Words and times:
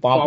Breng 0.00 0.24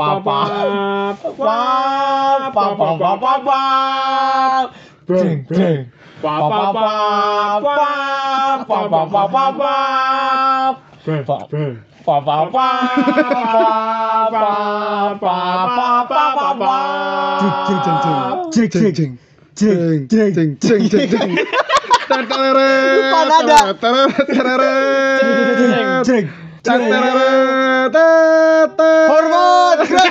ta, 27.89 28.67
ta. 28.77 30.02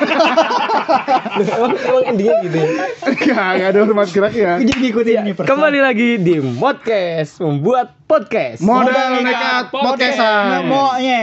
emang, 1.57 1.73
emang 1.77 2.05
endingnya 2.09 2.37
gitu 2.45 2.57
ya? 2.57 2.69
Enggak, 3.07 3.49
enggak 3.57 3.69
ada 3.71 3.79
hormat 3.85 4.09
gerak 4.11 4.35
ya. 4.35 4.53
Jadi 4.61 4.73
ngikutin 4.79 5.15
ya, 5.15 5.35
Kembali 5.47 5.81
lagi 5.81 6.09
di 6.21 6.37
podcast 6.59 7.41
membuat 7.41 8.03
podcast. 8.13 8.61
Model, 8.61 9.25
nekat 9.25 9.73
podcastan. 9.73 10.21
Nah, 10.21 10.61
Memoknya. 10.61 11.23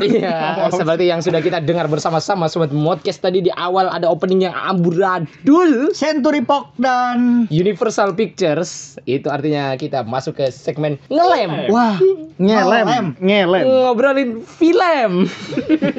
iya, 0.00 0.36
seperti 0.72 1.04
yang 1.12 1.20
sudah 1.20 1.44
kita 1.44 1.60
dengar 1.60 1.84
bersama-sama 1.84 2.48
sobat 2.48 2.72
podcast 2.72 3.20
tadi 3.20 3.44
di 3.44 3.52
awal 3.60 3.92
ada 3.92 4.08
opening 4.08 4.48
yang 4.48 4.56
amburadul. 4.56 5.92
Century 5.92 6.40
Pok 6.40 6.72
dan 6.80 7.44
Universal 7.52 8.16
Pictures. 8.16 8.96
Itu 9.04 9.28
artinya 9.28 9.76
kita 9.76 10.00
masuk 10.08 10.40
ke 10.40 10.48
segmen 10.48 10.96
ngelem. 11.12 11.68
Wah, 11.68 12.00
ngelem. 12.40 13.20
Ngelem. 13.20 13.64
Ngobrolin 13.68 14.40
film. 14.40 15.28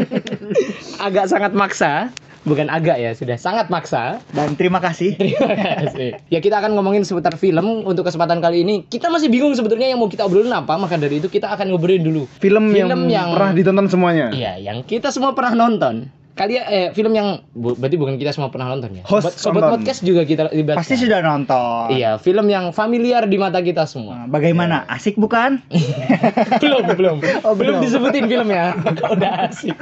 Agak 1.05 1.29
sangat 1.29 1.53
maksa 1.53 2.09
bukan 2.43 2.67
agak 2.67 2.97
ya, 2.97 3.11
sudah 3.13 3.37
sangat 3.37 3.69
maksa. 3.69 4.23
dan 4.31 4.53
terima 4.55 4.81
kasih. 4.81 5.13
Terima 5.19 5.55
kasih. 5.55 6.09
Ya 6.29 6.39
kita 6.39 6.57
akan 6.61 6.73
ngomongin 6.77 7.03
seputar 7.03 7.35
film 7.35 7.83
untuk 7.83 8.07
kesempatan 8.07 8.39
kali 8.39 8.63
ini. 8.63 8.75
Kita 8.85 9.09
masih 9.09 9.27
bingung 9.27 9.53
sebetulnya 9.53 9.89
yang 9.89 9.99
mau 9.99 10.07
kita 10.07 10.25
obrolin 10.25 10.51
apa, 10.51 10.77
maka 10.77 10.95
dari 10.95 11.19
itu 11.19 11.27
kita 11.27 11.51
akan 11.51 11.73
ngobrolin 11.73 12.01
dulu. 12.01 12.23
Film, 12.39 12.71
yang, 12.73 12.89
Film 12.89 13.01
yang- 13.11 13.33
pernah 13.35 13.51
ditonton 13.53 13.87
semuanya. 13.89 14.27
Iya, 14.31 14.57
yang 14.61 14.81
kita 14.85 15.09
semua 15.11 15.33
pernah 15.33 15.53
nonton. 15.57 16.20
Kalian 16.41 16.63
eh 16.65 16.87
film 16.89 17.13
yang 17.13 17.45
bu- 17.53 17.77
berarti 17.77 18.01
bukan 18.01 18.17
kita 18.17 18.33
semua 18.33 18.49
pernah 18.49 18.73
nonton 18.73 18.97
ya. 18.97 19.03
Host 19.05 19.29
sobat, 19.29 19.33
sobat 19.37 19.61
nonton. 19.61 19.73
podcast 19.77 20.01
juga 20.01 20.25
kita 20.25 20.49
libatkan. 20.49 20.81
Pasti 20.81 20.97
sudah 20.97 21.21
nonton. 21.21 21.93
Iya, 21.93 22.17
film 22.17 22.49
yang 22.49 22.73
familiar 22.73 23.29
di 23.29 23.37
mata 23.37 23.61
kita 23.61 23.85
semua. 23.85 24.25
Nah, 24.25 24.27
Bagaimana? 24.27 24.89
Asik 24.89 25.21
bukan? 25.21 25.61
belum, 26.63 26.97
belum. 26.97 27.17
Oh, 27.45 27.53
belum 27.53 27.77
belum. 27.77 27.85
disebutin 27.85 28.25
filmnya. 28.25 28.73
Udah 29.13 29.53
asik. 29.53 29.77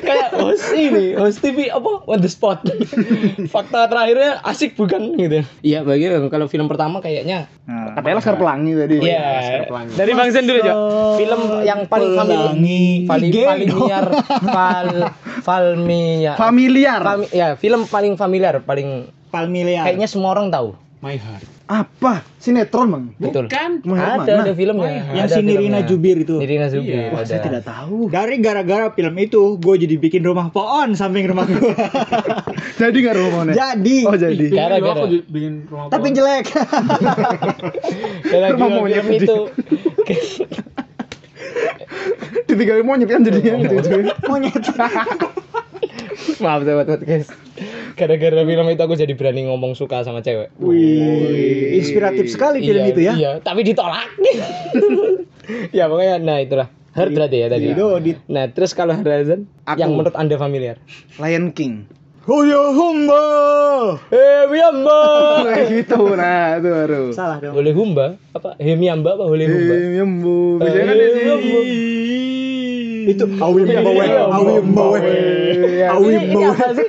Kayak 0.00 0.32
host 0.32 0.72
ini, 0.72 1.12
host 1.12 1.44
TV 1.44 1.68
apa 1.68 1.90
on 2.08 2.24
the 2.24 2.30
spot. 2.32 2.64
Fakta 3.52 3.84
terakhirnya 3.84 4.40
asik 4.48 4.80
bukan 4.80 5.12
gitu. 5.12 5.44
Iya, 5.60 5.84
bagi 5.84 6.08
kalau 6.32 6.48
film 6.48 6.72
pertama 6.72 7.04
kayaknya 7.04 7.52
Nah, 7.68 7.92
Katanya 7.92 8.16
Laskar 8.16 8.40
Pelangi 8.40 8.72
tadi. 8.72 8.96
Iya. 9.04 9.68
Dari 9.92 10.12
Bang 10.16 10.32
Sen 10.32 10.48
dulu, 10.48 10.60
Jo. 10.64 10.72
Film 11.20 11.40
yang 11.68 11.84
paling 11.84 12.16
familiar, 12.16 13.04
paling 13.04 13.28
familiar, 13.28 14.04
fal, 14.48 14.88
familiar. 15.44 15.97
Familiar. 16.34 17.00
Fami- 17.00 17.30
ya, 17.30 17.54
film 17.54 17.84
paling 17.84 18.14
familiar, 18.14 18.60
paling 18.60 19.10
Palmilia. 19.28 19.84
kayaknya 19.84 20.08
semua 20.08 20.32
orang 20.32 20.48
tahu. 20.48 20.72
My 20.98 21.14
Heart. 21.14 21.46
Apa? 21.68 22.24
Sinetron, 22.40 22.88
Bang. 22.90 23.04
Betul. 23.20 23.44
Kan? 23.46 23.84
Mana? 23.84 24.18
Ada 24.18 24.40
ada 24.40 24.52
filmnya. 24.56 25.04
yang 25.14 25.28
Ada 25.28 25.36
si 25.36 25.40
Nirina 25.44 25.78
filmnya. 25.78 25.80
Jubir 25.84 26.16
itu. 26.24 26.34
Nirina 26.40 26.66
Zubir. 26.66 27.12
Wah, 27.12 27.22
ada. 27.22 27.28
saya 27.28 27.40
tidak 27.44 27.62
tahu. 27.62 28.08
Dari 28.08 28.40
gara-gara 28.40 28.88
film 28.90 29.14
itu, 29.14 29.60
gue 29.60 29.74
jadi 29.78 29.94
bikin 29.94 30.24
rumah 30.24 30.48
pohon 30.48 30.96
samping 30.96 31.28
rumah 31.28 31.44
gue. 31.46 31.60
Jadi 32.80 32.96
nggak 33.02 33.14
rumahnya? 33.14 33.52
jadi. 33.52 33.96
Oh, 34.06 34.14
jadi. 34.14 34.46
Gara-gara. 34.48 35.02
Aku 35.02 35.06
bikin 35.28 35.66
rumah 35.66 35.90
Tapi 35.90 36.08
pohon. 36.08 36.16
jelek. 36.16 36.44
Gara-gara 38.32 38.54
Rumah 38.54 38.68
monyet 38.72 39.02
film 39.02 39.18
itu. 39.18 39.36
Ditinggalin 42.48 42.82
monyet 42.82 43.08
kan 43.12 43.20
jadinya 43.22 43.60
gitu. 43.60 43.76
Monyet. 44.24 44.56
Maaf 46.38 46.62
sobat 46.62 46.86
podcast. 46.86 47.34
Gara-gara 47.98 48.42
film 48.46 48.66
itu 48.70 48.82
aku 48.86 48.94
jadi 48.94 49.10
berani 49.18 49.50
ngomong 49.50 49.74
suka 49.74 50.06
sama 50.06 50.22
cewek. 50.22 50.54
Wih, 50.62 51.74
inspiratif 51.82 52.30
sekali 52.30 52.62
film 52.62 52.86
Iya, 52.86 52.92
itu 52.94 53.00
ya. 53.02 53.12
Iya, 53.18 53.32
tapi 53.42 53.66
ditolak. 53.66 54.06
ya 55.76 55.90
pokoknya 55.90 56.22
nah 56.22 56.38
itulah. 56.38 56.70
Hard 56.94 57.10
berarti 57.14 57.36
ya 57.42 57.46
tadi. 57.50 57.74
Didodit. 57.74 58.22
Nah, 58.30 58.50
terus 58.54 58.74
kalau 58.74 58.94
Harazan 58.94 59.50
Aku. 59.66 59.78
yang 59.82 59.98
menurut 59.98 60.14
Anda 60.14 60.38
familiar? 60.38 60.78
Lion 61.18 61.50
King. 61.50 61.90
Oh 62.28 62.44
ya 62.44 62.60
humba. 62.70 63.24
Eh, 64.12 64.44
Miamba. 64.52 65.00
Kayak 65.48 65.66
gitu, 65.80 66.12
nah 66.12 66.60
itu 66.60 66.68
baru. 66.68 67.02
Salah 67.16 67.40
dong. 67.40 67.56
Boleh 67.56 67.72
humba? 67.72 68.06
Apa? 68.36 68.52
Hemiamba 68.60 69.16
apa 69.16 69.24
boleh 69.26 69.46
humba? 69.48 69.74
Eh, 69.74 69.96
Yembu. 69.96 70.38
Biasanya 70.60 70.84
kan 70.86 70.96
sih. 71.02 71.88
Itu 73.08 73.24
awim 73.40 73.64
bawe, 73.64 74.04
awim 74.28 74.66
bawe. 74.76 75.00
Iya. 75.78 75.88
Bawe. 75.94 76.12
apa 76.50 76.66
sih? 76.74 76.86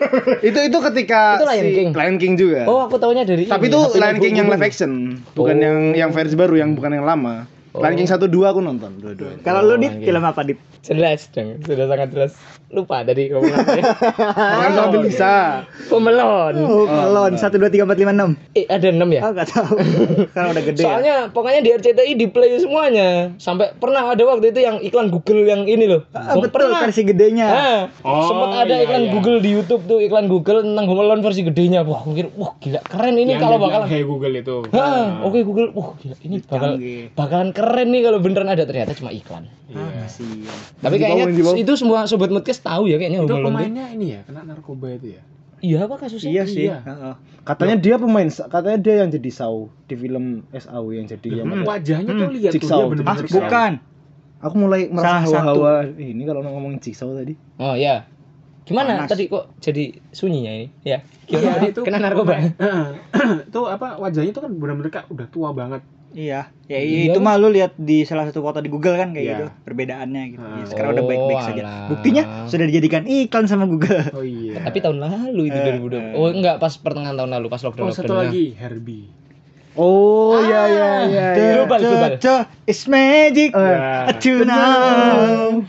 Itu 0.49 0.59
itu 0.65 0.77
ketika 0.89 1.37
Itu 1.37 1.45
Lion 1.45 1.61
si 1.63 1.71
King. 1.77 1.89
Lion 1.93 2.15
King 2.17 2.33
juga. 2.35 2.61
Oh, 2.65 2.89
aku 2.89 2.97
taunya 2.97 3.21
dari 3.21 3.45
Tapi 3.45 3.69
ini, 3.69 3.73
itu 3.73 3.79
Lion 3.95 4.17
King 4.17 4.33
yang 4.35 4.47
live 4.49 4.65
action, 4.65 4.91
bukan 5.37 5.55
Oh. 5.55 5.61
yang 5.61 5.77
yang 5.93 6.09
versi 6.09 6.33
baru, 6.33 6.57
yang 6.57 6.73
bukan 6.73 6.97
yang 6.97 7.05
lama. 7.05 7.45
Oh. 7.69 7.79
Lion 7.79 7.93
King 7.95 8.07
1 8.07 8.17
2 8.17 8.33
aku 8.45 8.59
nonton 8.59 8.91
dua-duanya. 8.97 9.41
Kalau 9.41 9.61
lu 9.61 9.73
Oh, 9.73 9.77
dit 9.77 9.93
gitu. 9.93 10.09
film 10.09 10.23
apa 10.23 10.41
dit? 10.41 10.57
Jelas 10.79 11.27
dong, 11.29 11.59
sudah 11.61 11.85
sangat 11.85 12.09
jelas. 12.09 12.33
Lupa 12.69 13.01
tadi 13.01 13.27
ngomong 13.27 13.51
apa 13.51 13.71
ya? 13.75 13.83
Bisa. 14.99 15.33
Pemelon. 15.85 16.53
Oh, 16.59 16.85
melon 16.85 17.33
satu 17.35 17.57
dua 17.57 17.67
tiga 17.67 17.83
empat 17.83 17.97
lima 17.97 18.09
enam. 18.09 18.31
Eh, 18.53 18.65
ada 18.65 18.87
6 18.87 18.97
ya? 19.09 19.21
Oh, 19.21 19.31
gak 19.31 19.49
tahu. 19.49 19.75
Karena 20.33 20.47
udah 20.49 20.63
gede. 20.63 20.79
ya. 20.79 20.85
Soalnya 20.85 21.15
pokoknya 21.29 21.59
di 21.59 21.69
RCTI 21.73 22.13
di 22.15 22.27
play 22.27 22.57
semuanya. 22.57 23.33
Sampai 23.37 23.73
pernah 23.73 24.07
ada 24.07 24.21
waktu 24.23 24.49
itu 24.49 24.61
yang 24.61 24.77
iklan 24.79 25.09
Google 25.09 25.43
yang 25.43 25.65
ini 25.65 25.85
loh. 25.85 26.01
Ah, 26.11 26.37
betul 26.37 26.69
pernah. 26.69 26.79
versi 26.81 27.01
gedenya. 27.03 27.47
Ah, 27.47 27.79
Oh, 28.01 28.25
sempat 28.27 28.49
ada 28.63 28.75
iya, 28.75 28.85
iklan 28.85 29.03
iya. 29.03 29.11
Google 29.11 29.37
di 29.39 29.49
YouTube 29.51 29.83
tuh 29.83 29.99
iklan 29.99 30.25
Google 30.25 30.61
tentang 30.61 30.85
Home 30.85 31.01
Alone 31.01 31.21
versi 31.21 31.41
gedenya. 31.41 31.81
Wah, 31.81 31.99
aku 31.99 32.13
kira, 32.13 32.29
wah 32.33 32.53
gila 32.57 32.79
keren 32.81 33.15
ini 33.15 33.33
Yang 33.33 33.41
kalau 33.43 33.57
bakalan. 33.59 33.87
Hey 33.87 34.01
Google 34.01 34.33
itu. 34.33 34.55
Hah, 34.71 35.21
oke 35.21 35.39
Google. 35.41 35.69
Wah, 35.73 35.97
gila 35.97 36.15
ini 36.21 36.37
bakal 36.41 36.71
bakalan 37.13 37.49
keren 37.51 37.67
nih 37.71 38.01
kalau 38.01 38.17
beneran 38.17 38.47
ada 38.47 38.63
ternyata 38.63 38.91
cuma 38.93 39.09
iklan. 39.09 39.45
Ah, 39.69 39.85
masih. 39.99 40.45
Tapi 40.77 40.95
Di 40.95 40.99
bawah, 40.99 41.15
kayaknya 41.15 41.25
di 41.29 41.41
bawah. 41.41 41.57
itu 41.57 41.71
semua 41.73 42.03
sobat 42.03 42.29
podcast 42.29 42.61
tahu 42.61 42.85
ya 42.85 42.95
kayaknya 42.95 43.21
Itu 43.21 43.35
pemainnya 43.37 43.85
ini 43.89 44.07
ya, 44.11 44.21
kena 44.23 44.41
narkoba 44.43 44.89
itu 44.91 45.13
ya. 45.13 45.21
Iya 45.59 45.77
apa 45.83 45.95
kasusnya? 45.97 46.31
Iya 46.31 46.43
sih. 46.45 46.65
Iya. 46.65 46.79
Heeh. 46.81 47.13
Katanya 47.41 47.75
dia 47.75 47.95
pemain, 47.95 48.23
katanya 48.25 48.77
dia 48.77 48.95
yang 48.97 49.09
jadi 49.09 49.29
Saw 49.29 49.55
di 49.83 49.95
film 49.95 50.25
SAW 50.49 50.87
yang 50.89 51.05
jadi 51.05 51.27
yang 51.35 51.47
Hmm, 51.47 51.63
Wajahnya 51.63 52.11
tuh 52.11 52.29
lihat 52.31 52.51
tuh 52.51 52.61
dia 52.61 52.71
Ah, 52.71 52.87
bener-bener 52.87 53.27
bukan. 53.27 53.71
Aku 54.39 54.55
mulai 54.55 54.87
merasa 54.87 55.03
Salah 55.19 55.23
satu. 55.43 55.59
hawa-hawa 55.59 55.73
ini 55.93 56.23
kalau 56.23 56.39
ngomongin 56.41 56.79
Jigsaw 56.79 57.11
tadi. 57.11 57.35
Oh 57.55 57.75
ya. 57.75 58.07
Gimana 58.63 59.03
Panas. 59.03 59.09
tadi 59.11 59.27
kok 59.27 59.51
jadi 59.59 59.83
sunyinya 60.09 60.51
ini? 60.53 60.67
Ya. 60.81 61.03
Iya, 61.25 61.35
Gimana 61.35 61.55
tadi? 61.57 61.67
itu 61.67 61.79
Kena 61.83 61.99
narkoba. 61.99 62.33
Heeh. 62.39 62.87
itu 63.43 63.59
apa 63.65 63.87
wajahnya 63.97 64.31
tuh 64.31 64.41
kan 64.41 64.51
benar-benar 64.53 64.89
kayak 64.89 65.07
udah 65.09 65.27
tua 65.27 65.51
banget. 65.51 65.81
Iya. 66.09 66.49
Ya 66.65 66.77
Iya 66.77 67.09
itu 67.09 67.17
kan? 67.17 67.25
mah 67.25 67.35
lu 67.35 67.49
lihat 67.49 67.73
di 67.75 68.01
salah 68.01 68.25
satu 68.25 68.39
foto 68.39 68.57
di 68.57 68.67
Google 68.67 68.95
kan 68.95 69.11
kayak 69.11 69.21
Iya. 69.21 69.33
gitu. 69.35 69.45
Perbedaannya 69.63 70.23
gitu. 70.31 70.41
Ya, 70.41 70.53
Ah. 70.55 70.65
sekarang 70.65 70.89
udah 70.91 71.05
baik-baik 71.05 71.35
Oh, 71.35 71.45
saja. 71.45 71.61
alah. 71.61 71.85
Buktinya 71.87 72.23
sudah 72.45 72.65
dijadikan 72.65 73.03
iklan 73.03 73.45
sama 73.45 73.65
Google. 73.65 74.01
Oh 74.11 74.21
iya. 74.21 74.57
Tapi 74.59 74.77
tahun 74.79 74.97
lalu 74.97 75.41
itu 75.47 75.57
Eh, 75.57 75.65
2020. 75.67 75.97
eh. 75.99 76.13
Oh 76.13 76.29
enggak 76.29 76.57
pas 76.57 76.73
pertengahan 76.75 77.15
tahun 77.15 77.31
lalu 77.31 77.47
pas 77.47 77.61
lockdown. 77.61 77.85
Oh 77.85 77.93
satu 77.93 78.13
lagi 78.15 78.53
Herbie. 78.53 79.05
Oh 79.75 80.35
iya 80.39 80.61
iya 80.67 80.89
iya. 81.05 81.25
The- 81.31 81.39
iya. 81.39 81.53
Global, 81.55 81.79
global. 81.79 82.11
It's 82.65 82.83
magic. 82.85 83.53
Eh, 83.53 83.61
Ya. 83.61 84.11
To 84.11 84.33
know. 84.43 85.61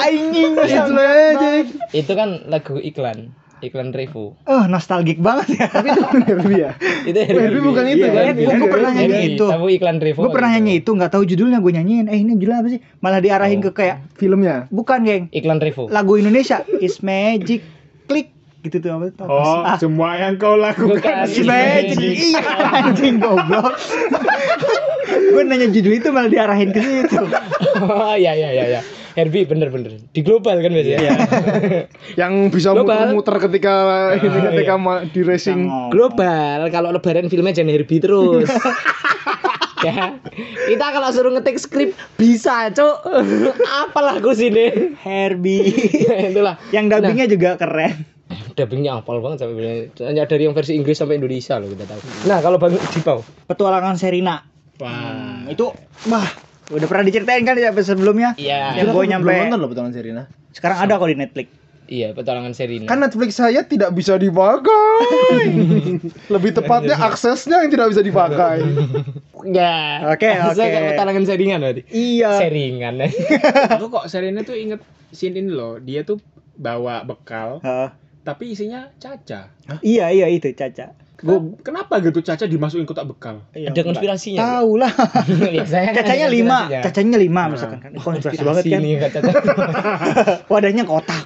Anjing. 0.00 0.52
It's 0.58 0.90
magic. 0.90 1.64
Itu 1.92 2.12
kan 2.12 2.46
lagu 2.46 2.76
iklan, 2.76 3.30
iklan 3.60 3.90
Revo. 3.90 4.34
Oh, 4.42 4.64
nostalgic 4.64 5.16
banget 5.16 5.56
ya. 5.56 5.66
Tapi 5.66 5.88
itu 5.88 6.00
bukan 6.06 6.20
Herbie 6.22 6.58
ya. 6.58 6.70
Itu 7.02 7.18
Herbie 7.18 7.60
bukan 7.60 7.84
itu 7.86 7.96
Iya, 7.98 8.08
kan? 8.08 8.24
Herbie. 8.26 8.44
Gua 8.50 8.68
pernah 8.68 8.90
nyanyi 8.90 9.06
Herbie, 9.14 9.30
itu. 9.32 9.46
Tahu 9.46 9.66
iklan 9.70 9.96
Revo. 9.98 10.18
Gue 10.18 10.30
pernah 10.30 10.50
gitu. 10.50 10.56
nyanyi 10.58 10.72
itu 10.76 10.90
nggak 10.92 11.10
tahu 11.10 11.22
judulnya 11.24 11.58
gue 11.58 11.72
nyanyiin. 11.72 12.06
Eh 12.06 12.18
ini 12.18 12.32
judulnya 12.34 12.58
apa 12.58 12.68
sih? 12.68 12.80
Malah 12.98 13.20
diarahin 13.20 13.58
Oh. 13.58 13.64
ke 13.66 13.70
kayak 13.74 13.96
Filmnya. 14.14 14.56
bukan 14.68 14.98
geng. 15.02 15.24
Iklan 15.30 15.58
Revo. 15.58 15.86
Lagu 15.86 16.12
Indonesia 16.14 16.60
It's 16.76 17.00
magic. 17.00 17.60
Klik 18.04 18.28
gitu 18.60 18.76
tuh 18.76 18.92
apa 18.92 19.06
tuh? 19.10 19.24
Oh, 19.24 19.62
Ah, 19.62 19.76
semua 19.76 20.16
yang 20.16 20.36
kau 20.36 20.52
lakukan. 20.54 20.96
Bukan. 20.96 21.24
It's 21.24 21.40
magic. 21.40 22.12
Iya 22.12 22.44
anjing 22.82 23.16
goblok. 23.16 23.72
gue 25.32 25.42
nanya 25.42 25.66
judul 25.66 25.94
itu 25.94 26.08
malah 26.08 26.28
diarahin 26.28 26.68
ke 26.68 26.80
situ. 26.80 27.18
Oh 27.80 28.12
iya 28.12 28.34
iya 28.34 28.50
iya 28.52 28.64
iya. 28.68 28.80
Herbie 29.18 29.46
bener-bener 29.46 29.98
di 30.10 30.20
global 30.22 30.62
kan 30.62 30.70
biasanya. 30.70 30.98
Iya. 31.00 31.12
Yang 32.20 32.32
bisa 32.54 32.74
muter-muter 32.74 33.36
ketika 33.50 33.74
ini 34.18 34.38
ketika 34.54 34.74
ma- 34.78 35.02
di 35.06 35.20
racing. 35.22 35.90
Global 35.90 36.70
kalau 36.70 36.94
lebaran 36.94 37.26
filmnya 37.26 37.54
jangan 37.54 37.74
Herbie 37.74 38.00
terus. 38.02 38.46
ya 39.80 40.12
kita 40.68 40.86
kalau 40.92 41.08
suruh 41.08 41.32
ngetik 41.32 41.56
skrip 41.56 41.96
bisa 42.20 42.68
cuk 42.68 43.00
apalah 43.64 44.20
aku 44.20 44.36
sini 44.36 44.92
Herbie. 45.00 45.72
itulah 46.30 46.60
yang 46.68 46.92
dubbingnya 46.92 47.24
juga 47.24 47.56
keren. 47.56 48.04
dubbingnya 48.54 49.00
apal 49.00 49.24
banget 49.24 49.42
sampai 49.42 49.88
hanya 50.04 50.28
dari 50.28 50.44
yang 50.44 50.52
versi 50.52 50.76
Inggris 50.76 51.00
sampai 51.00 51.16
Indonesia 51.16 51.56
loh 51.56 51.72
kita 51.72 51.88
tahu 51.88 52.00
nah 52.28 52.38
kalau 52.44 52.60
bang 52.60 52.76
Dipau 52.92 53.24
Petualangan 53.48 53.96
Serina. 53.96 54.44
Wah. 54.78 54.92
Hmm, 54.92 55.48
itu 55.48 55.66
wah 56.12 56.28
udah 56.70 56.86
pernah 56.86 57.02
diceritain 57.02 57.42
kan 57.42 57.52
di 57.52 57.62
episode 57.62 57.94
sebelumnya? 57.94 58.32
iya 58.36 58.72
Yang 58.74 58.92
gue 58.92 59.04
nyampe 59.06 59.26
Belum 59.26 59.42
nonton 59.44 59.58
loh 59.58 59.68
petualangan 59.68 59.92
Serina. 59.92 60.22
sekarang 60.50 60.78
ada 60.78 60.92
kok 60.94 61.06
di 61.06 61.16
Netflix. 61.16 61.48
iya 61.86 62.08
petualangan 62.10 62.52
Serina 62.52 62.86
Kan 62.86 62.98
Netflix 62.98 63.30
saya 63.34 63.60
tidak 63.62 63.90
bisa 63.90 64.14
dipakai. 64.16 64.70
Lebih 66.34 66.50
tepatnya 66.52 66.96
aksesnya 66.96 67.60
yang 67.60 67.70
tidak 67.70 67.90
bisa 67.90 68.00
dipakai. 68.00 68.62
ya 69.46 70.06
Oke, 70.06 70.30
Saya 70.30 70.46
oke. 70.46 70.62
kayak 70.68 70.84
petualangan 70.94 71.24
seringan 71.24 71.58
berarti 71.60 71.82
Iya. 71.88 72.30
seringan 72.38 72.94
Aku 73.74 73.86
kok 73.88 74.06
Serena 74.06 74.40
tuh 74.40 74.54
inget 74.54 74.78
scene 75.10 75.34
ini 75.36 75.50
loh. 75.50 75.76
Dia 75.76 76.02
tuh 76.02 76.22
bawa 76.54 77.02
bekal 77.02 77.58
Heeh. 77.60 77.88
tapi 78.20 78.52
isinya 78.52 78.92
Caca. 78.94 79.48
iya 79.80 80.06
iya 80.08 80.28
itu 80.28 80.52
Caca. 80.52 80.92
Gue 81.20 81.38
kenapa 81.60 82.00
gitu 82.00 82.24
Caca 82.24 82.44
dimasukin 82.48 82.88
kotak 82.88 83.04
bekal? 83.04 83.44
Iya, 83.52 83.68
ada 83.72 83.80
konspirasinya 83.84 84.40
Tahu 84.40 84.70
lah. 84.80 84.92
Biasanya 85.28 85.90
kan 85.96 85.96
Cacanya 86.00 86.26
lima, 86.32 86.58
konspirasinya. 86.64 86.80
cacanya 86.88 87.18
lima 87.20 87.42
misalkan 87.52 87.78
kan. 87.84 87.90
Konspirasi 88.08 88.42
banget 88.42 88.64
kan. 88.72 88.80
Wadahnya 90.52 90.84
kotak. 90.88 91.24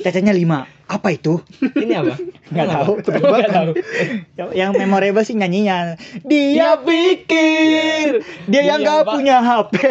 Cacanya 0.00 0.32
lima. 0.32 0.64
Apa 0.90 1.14
itu? 1.14 1.38
ini 1.78 1.94
apa 1.94 2.18
Nggak 2.50 2.66
tahu. 2.66 2.92
Nggak 2.98 3.50
tahu 3.54 3.70
Yang, 4.58 4.70
memorable 4.74 5.22
sih 5.22 5.38
nyanyinya. 5.38 5.94
Dia 6.26 6.50
dia 6.50 6.70
pikir 6.82 8.26
dia 8.50 8.62
yang 8.66 8.82
Pak. 8.82 9.14
punya 9.14 9.38
HP. 9.38 9.72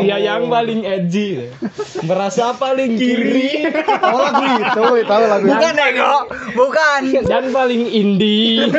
dia 0.00 0.16
yang 0.16 0.48
paling 0.48 0.88
edgy 0.88 1.52
merasa 2.00 2.56
paling 2.56 2.96
kiri 2.96 3.68
Oh 4.00 4.24
lagu 4.24 4.44
itu, 4.56 4.84
tahu 5.04 5.22
lagu 5.28 5.44
itu. 5.44 5.52
Bukan 5.52 5.72
Nego, 5.76 6.14
bukan. 6.56 7.00
dan 7.28 7.44
paling 7.52 7.84
indie 7.84 8.72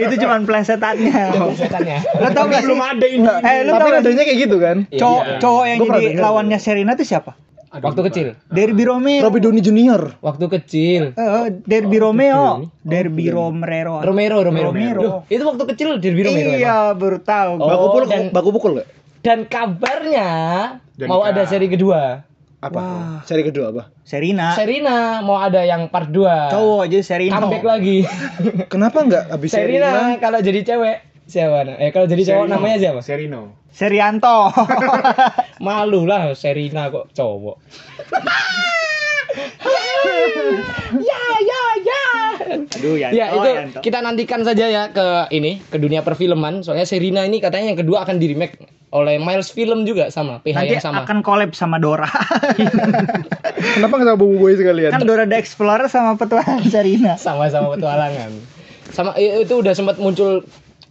itu 0.00 0.14
cuman 0.24 0.48
plesetannya. 0.48 1.36
setannya 1.52 2.00
Lo 2.16 2.32
tau 2.32 2.48
gak 2.48 2.64
sih? 2.64 2.72
Belum 2.72 2.80
ada 2.80 3.06
ini. 3.06 3.28
Eh, 3.44 3.60
lu 3.60 3.70
Tapi 3.76 3.84
gak 3.84 3.92
nadanya 4.00 4.24
kayak 4.24 4.38
gitu 4.40 4.56
kan? 4.56 4.76
Cowok 4.88 5.22
Iya. 5.24 5.36
cowok 5.36 5.64
yang 5.68 5.78
jadi 5.84 6.06
lawannya 6.16 6.58
Serena 6.58 6.96
itu 6.96 7.04
siapa? 7.04 7.36
Aduh, 7.74 7.84
waktu 7.84 8.00
lupa. 8.00 8.08
kecil 8.08 8.26
Derby 8.48 8.84
Romeo. 8.84 9.20
Robby 9.20 9.38
Downey 9.38 9.58
Jr. 9.58 10.02
waktu 10.20 10.44
kecil 10.48 11.02
Eh, 11.12 11.46
Derby 11.60 11.98
Romeo. 11.98 12.70
Derby. 12.80 13.26
Derby 13.26 13.26
Romero. 13.28 13.98
Romero 13.98 14.36
Romero, 14.40 14.70
Romero. 14.70 15.00
Loh, 15.00 15.18
itu 15.26 15.42
waktu 15.42 15.64
kecil 15.68 15.88
Derby 15.98 16.22
Romero? 16.22 16.50
Iya, 16.54 16.76
baru 16.92 17.18
tahu. 17.18 17.52
Oh, 17.56 17.66
Baku 17.66 17.84
pukul, 17.88 18.02
dan- 18.06 18.30
baku 18.30 18.50
pukul 18.50 18.72
gak? 18.76 18.88
dan 19.20 19.38
kabarnya 19.44 20.30
Dan 20.92 21.08
mau 21.08 21.20
ada 21.20 21.42
seri 21.42 21.66
kedua 21.66 22.22
Apa? 22.60 22.76
Wah. 22.76 23.20
Seri 23.22 23.40
kedua 23.42 23.68
apa? 23.68 23.82
Serina. 24.02 24.52
Serina 24.52 24.96
mau 25.20 25.36
ada 25.36 25.60
yang 25.60 25.88
part 25.88 26.08
2 26.08 26.48
Cowok 26.48 26.80
aja 26.82 26.98
Serina. 27.02 27.36
comeback 27.38 27.64
lagi 27.66 28.04
Kenapa 28.66 29.00
nggak 29.00 29.24
abis 29.30 29.48
Serina 29.50 29.88
Serina? 29.88 30.16
kalau 30.18 30.38
jadi 30.38 30.60
cewek 30.62 30.96
siapa 31.24 31.64
nah? 31.64 31.74
eh 31.76 31.88
kalau 31.88 32.04
jadi 32.04 32.22
cowok 32.22 32.44
Serino. 32.44 32.54
namanya 32.54 32.76
siapa 32.78 33.00
Serino. 33.00 33.40
Serianto. 33.70 34.52
malu 35.66 36.04
lah 36.04 36.32
Serina 36.32 36.88
kok 36.88 37.10
cowok 37.10 37.56
ya 41.00 41.22
ya 41.40 41.62
ya 41.82 42.02
Aduh, 42.54 42.94
Yanto. 42.94 43.16
ya 43.16 43.26
itu 43.32 43.48
Yanto. 43.50 43.78
kita 43.80 43.98
nantikan 43.98 44.40
saja 44.42 44.64
ya 44.68 44.82
ke 44.90 45.30
ini 45.32 45.58
ke 45.64 45.76
dunia 45.76 46.00
perfilman 46.00 46.60
soalnya 46.60 46.84
Serina 46.84 47.24
ini 47.24 47.38
katanya 47.38 47.72
yang 47.72 47.78
kedua 47.80 48.04
akan 48.04 48.18
di 48.18 48.30
remake 48.30 48.56
oleh 48.94 49.18
Miles 49.18 49.50
Film 49.50 49.82
juga 49.82 50.06
sama 50.08 50.38
PH 50.38 50.54
Nanti 50.54 50.70
yang 50.70 50.84
sama 50.84 51.02
akan 51.02 51.18
collab 51.26 51.50
sama 51.50 51.82
Dora. 51.82 52.06
Kenapa 53.74 53.90
nggak 53.90 54.06
sama 54.06 54.18
Boy 54.22 54.54
sekalian? 54.54 54.94
kan 54.94 55.02
Dora 55.02 55.26
the 55.26 55.34
Explorer 55.34 55.90
sama 55.90 56.14
petualangan 56.14 56.62
Serina. 56.70 57.18
sama-sama 57.18 57.74
petualangan 57.74 58.30
sama 58.94 59.18
itu 59.18 59.50
udah 59.50 59.74
sempat 59.74 59.98
muncul 59.98 60.46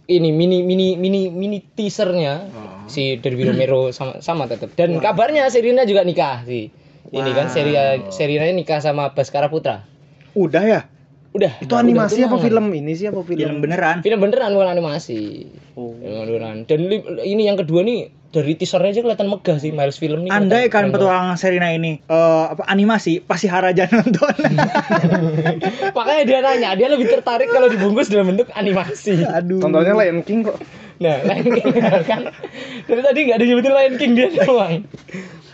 ini 0.06 0.30
mini 0.30 0.60
mini 0.60 0.94
mini 0.94 1.26
mini 1.26 1.58
teasernya 1.66 2.34
Oh. 2.46 2.84
si 2.86 3.16
Derby 3.16 3.44
Romero 3.44 3.88
sama 3.90 4.18
sama 4.18 4.44
tetap 4.44 4.72
dan 4.72 4.96
kabarnya 4.96 5.48
Serina 5.48 5.82
juga 5.82 6.02
nikah 6.02 6.42
sih 6.42 6.68
ini 7.06 7.30
kan 7.30 7.46
seri 7.46 7.72
Serina 8.08 8.44
nikah 8.46 8.78
sama 8.78 9.10
Baskara 9.10 9.46
Putra 9.46 9.84
Udah 10.34 10.62
ya? 10.62 10.80
udah 11.30 11.50
Itu 11.58 11.68
udah 11.68 11.78
animasi 11.80 12.20
apa 12.20 12.30
tunangan. 12.32 12.44
film 12.44 12.66
ini 12.74 12.92
sih 12.92 13.06
apa 13.06 13.18
film? 13.20 13.38
Film 13.40 13.58
beneran. 13.58 13.96
film 14.00 14.18
beneran 14.18 14.50
bukan 14.50 14.70
animasi 14.70 15.50
Oh. 15.72 15.90
film 15.94 16.26
beneran 16.28 16.56
dan 16.62 16.78
li- 16.84 17.02
ini 17.24 17.42
yang 17.44 17.56
kedua 17.56 17.80
nih 17.80 18.06
dari 18.34 18.58
teasernya 18.58 18.90
aja 18.90 19.00
kelihatan 19.06 19.30
megah 19.30 19.56
sih 19.62 19.70
Miles 19.70 20.02
Film 20.02 20.26
nih 20.26 20.34
Andai 20.34 20.66
kan 20.66 20.90
petualangan 20.90 21.38
Serina 21.38 21.70
ini 21.70 22.02
eh, 22.02 22.44
apa 22.50 22.66
animasi 22.66 23.22
pasti 23.22 23.46
Haraja 23.46 23.86
nonton. 23.86 24.34
makanya 25.96 26.22
dia 26.26 26.38
nanya 26.42 26.74
dia 26.74 26.90
lebih 26.90 27.06
tertarik 27.06 27.46
kalau 27.54 27.70
dibungkus 27.70 28.10
dalam 28.10 28.34
bentuk 28.34 28.50
animasi 28.58 29.22
Aduh. 29.22 29.62
Tontonnya 29.62 29.94
Lion 29.94 30.26
King 30.26 30.50
kok. 30.50 30.58
Nah, 30.98 31.22
Lion 31.22 31.46
King 31.54 31.70
kan. 32.10 32.20
Dari 32.90 33.00
tadi 33.06 33.18
nggak 33.30 33.38
disebutin 33.38 33.72
Lion 33.72 33.94
King 33.94 34.12
dia 34.18 34.28
doang. 34.34 34.82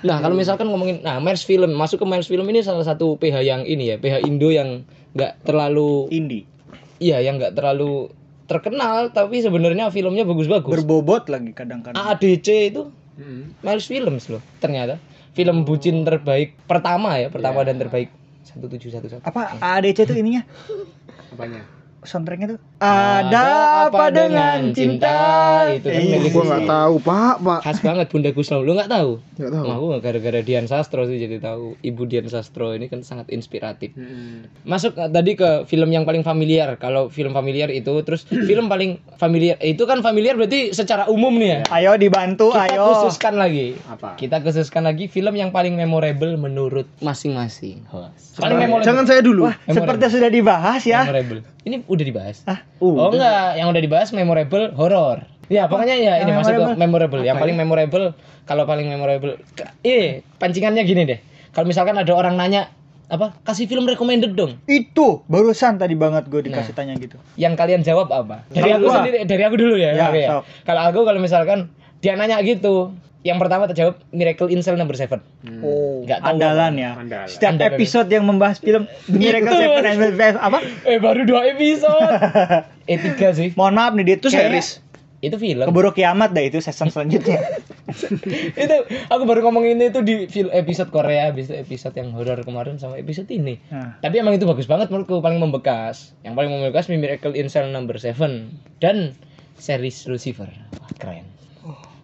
Nah, 0.01 0.17
kalau 0.25 0.33
misalkan 0.33 0.73
ngomongin 0.73 1.05
nah 1.05 1.21
Mers 1.21 1.45
Film, 1.45 1.77
masuk 1.77 2.01
ke 2.01 2.07
Mers 2.09 2.29
Film 2.29 2.49
ini 2.49 2.65
salah 2.65 2.85
satu 2.89 3.21
PH 3.21 3.45
yang 3.45 3.63
ini 3.69 3.93
ya, 3.93 3.97
PH 4.01 4.25
Indo 4.25 4.49
yang 4.49 4.89
nggak 5.13 5.45
terlalu 5.45 6.09
Indie. 6.09 6.49
iya, 7.01 7.21
yang 7.21 7.37
nggak 7.37 7.57
terlalu 7.57 8.13
terkenal 8.51 9.15
tapi 9.15 9.39
sebenarnya 9.39 9.95
filmnya 9.95 10.27
bagus-bagus. 10.27 10.83
Berbobot 10.83 11.31
lagi 11.31 11.55
kadang-kadang. 11.55 11.95
AADC 11.95 12.75
itu 12.75 12.91
Mm-mm. 13.15 13.55
Mers 13.63 13.87
Films 13.87 14.27
loh, 14.27 14.43
ternyata. 14.59 14.99
Film 15.31 15.63
bucin 15.63 16.03
terbaik 16.03 16.59
pertama 16.67 17.15
ya, 17.15 17.31
pertama 17.31 17.63
dan 17.63 17.79
terbaik 17.79 18.11
1711. 18.51 19.23
Apa 19.23 19.55
ADC 19.63 20.11
itu 20.11 20.15
ininya? 20.19 20.43
Apanya? 21.31 21.63
Soundtracknya 22.01 22.49
tuh 22.51 22.59
ada 22.79 23.47
apa 23.87 24.09
dengan 24.09 24.73
cinta? 24.73 25.17
Itu 25.69 25.87
kan 25.87 26.01
Iya. 26.01 26.17
milik 26.17 26.31
Gua 26.31 26.45
nggak 26.47 26.65
tahu 26.65 26.95
pak, 26.99 27.35
pak. 27.39 27.61
khas 27.61 27.79
banget 27.81 28.07
Bunda 28.09 28.31
Guslau 28.31 28.61
lu 28.61 28.73
nggak 28.73 28.89
tahu 28.89 29.11
Nggak 29.37 29.53
tahu. 29.53 29.65
Aku 29.67 29.85
nggak 29.87 30.03
gara-gara 30.03 30.41
Dian 30.41 30.65
Sastro 30.65 31.05
sih 31.05 31.17
jadi 31.17 31.37
tahu 31.37 31.77
ibu 31.79 32.03
Dian 32.05 32.25
Sastro 32.25 32.73
ini 32.73 32.87
kan 32.87 33.01
sangat 33.01 33.29
inspiratif 33.29 33.93
Mm-mm. 33.93 34.49
masuk 34.63 34.95
eh, 34.95 35.07
tadi 35.07 35.33
ke 35.35 35.65
film 35.65 35.89
yang 35.89 36.03
paling 36.03 36.21
familiar 36.21 36.77
kalau 36.77 37.07
film 37.07 37.31
familiar 37.31 37.69
itu 37.69 37.93
terus 38.01 38.25
film 38.49 38.67
paling 38.67 38.97
familiar 39.15 39.61
itu 39.61 39.83
kan 39.83 40.01
familiar 40.01 40.35
berarti 40.35 40.73
secara 40.73 41.05
umum 41.07 41.33
nih 41.33 41.51
ya 41.51 41.61
Ayo 41.71 41.93
dibantu, 41.95 42.51
kita 42.51 42.65
ayo. 42.71 42.85
khususkan 42.97 43.37
lagi 43.37 43.77
Apa? 43.87 44.17
kita 44.17 44.41
khususkan 44.41 44.83
lagi 44.83 45.05
film 45.05 45.33
yang 45.33 45.51
paling 45.51 45.73
memorable 45.73 46.33
menurut 46.35 46.89
masing-masing 46.99 47.85
paling 48.37 48.57
memorable 48.59 48.87
Jangan 48.87 49.05
saya 49.05 49.21
dulu. 49.21 49.45
Wah, 49.45 49.57
seperti 49.63 50.05
sudah 50.09 50.29
dibahas 50.29 50.81
ya. 50.83 51.05
memorable 51.05 51.45
ini 51.61 51.77
udah 51.91 52.05
dibahas 52.05 52.37
Ah, 52.45 52.63
Oh 52.79 53.11
enggak, 53.11 53.59
yang 53.59 53.69
udah 53.69 53.83
dibahas 53.83 54.09
memorable 54.11 54.71
horor. 54.73 55.27
Ya 55.47 55.67
pokoknya 55.67 55.97
ya 55.97 56.13
ini 56.19 56.31
masuk 56.31 56.53
ke 56.53 56.57
memorable? 56.57 56.79
memorable. 56.79 57.21
Yang 57.21 57.37
paling 57.37 57.57
memorable 57.57 58.07
kalau 58.45 58.63
paling 58.65 58.87
memorable, 58.87 59.35
eh 59.83 60.23
pancingannya 60.39 60.83
gini 60.83 61.03
deh. 61.05 61.19
Kalau 61.51 61.67
misalkan 61.67 61.95
ada 61.95 62.11
orang 62.11 62.35
nanya 62.35 62.71
apa 63.05 63.35
kasih 63.43 63.67
film 63.67 63.83
recommended 63.85 64.33
dong. 64.33 64.55
itu 64.65 65.27
barusan 65.27 65.75
tadi 65.75 65.93
banget 65.93 66.31
gue 66.31 66.47
dikasih 66.47 66.71
Nah. 66.71 66.79
tanya 66.79 66.95
gitu. 66.95 67.19
Yang 67.35 67.55
kalian 67.57 67.81
jawab 67.83 68.07
apa? 68.09 68.47
Dari 68.49 68.63
Kalau 68.65 68.77
aku 68.77 68.87
gua- 68.87 68.97
sendiri, 68.97 69.19
dari 69.25 69.43
aku 69.43 69.57
dulu 69.57 69.75
ya. 69.75 69.91
Ya, 69.93 70.07
ya. 70.11 70.29
Kalau 70.63 70.83
aku 70.85 71.03
kalau 71.03 71.19
misalkan 71.19 71.75
dia 71.99 72.15
nanya 72.15 72.39
gitu, 72.41 72.95
yang 73.21 73.37
pertama 73.37 73.69
terjawab 73.69 74.01
Miracle 74.17 74.49
in 74.49 74.65
Cell 74.65 74.81
Number 74.81 74.97
Seven. 74.97 75.21
Hmm. 75.45 75.61
Oh, 75.61 76.01
Nggak 76.09 76.25
tahu 76.25 76.31
andalan 76.41 76.73
ya. 76.81 76.91
Andalan. 76.97 77.29
Setiap 77.29 77.53
Andalan. 77.57 77.77
episode 77.77 78.09
yang 78.09 78.25
membahas 78.25 78.57
film 78.57 78.89
The 79.09 79.19
Miracle 79.21 79.53
Itu. 79.53 79.61
Seven 79.61 79.85
and 79.85 80.37
apa? 80.41 80.59
Eh 80.89 80.97
baru 80.97 81.29
dua 81.29 81.53
episode. 81.53 82.01
eh 82.91 82.97
tiga 82.97 83.29
sih. 83.37 83.53
Mohon 83.61 83.75
maaf 83.77 83.93
nih, 83.93 84.05
dia 84.09 84.17
Itu 84.17 84.29
series. 84.33 84.81
Itu 85.21 85.37
film. 85.37 85.69
Keburu 85.69 85.93
kiamat 85.93 86.33
dah 86.33 86.41
itu 86.41 86.65
season 86.65 86.89
selanjutnya. 86.89 87.45
itu 88.65 88.77
aku 89.13 89.23
baru 89.29 89.45
ngomongin 89.45 89.77
itu 89.85 90.01
di 90.01 90.25
film 90.33 90.49
episode 90.49 90.89
Korea, 90.89 91.29
habis 91.29 91.53
itu 91.53 91.61
episode 91.61 91.93
yang 92.01 92.17
horor 92.17 92.41
kemarin 92.41 92.81
sama 92.81 92.97
episode 92.97 93.29
ini. 93.29 93.61
Nah, 93.69 94.01
Tapi 94.01 94.17
emang 94.17 94.41
itu 94.41 94.49
bagus 94.49 94.65
banget 94.65 94.89
menurutku 94.89 95.21
paling 95.21 95.37
membekas. 95.37 96.17
Yang 96.25 96.41
paling 96.41 96.51
membekas 96.57 96.89
Miracle 96.89 97.37
in 97.37 97.53
Cell 97.53 97.69
Number 97.69 98.01
7 98.01 98.17
dan 98.81 99.13
series 99.61 100.09
Lucifer. 100.09 100.49
Wah, 100.81 100.93
keren. 100.97 101.29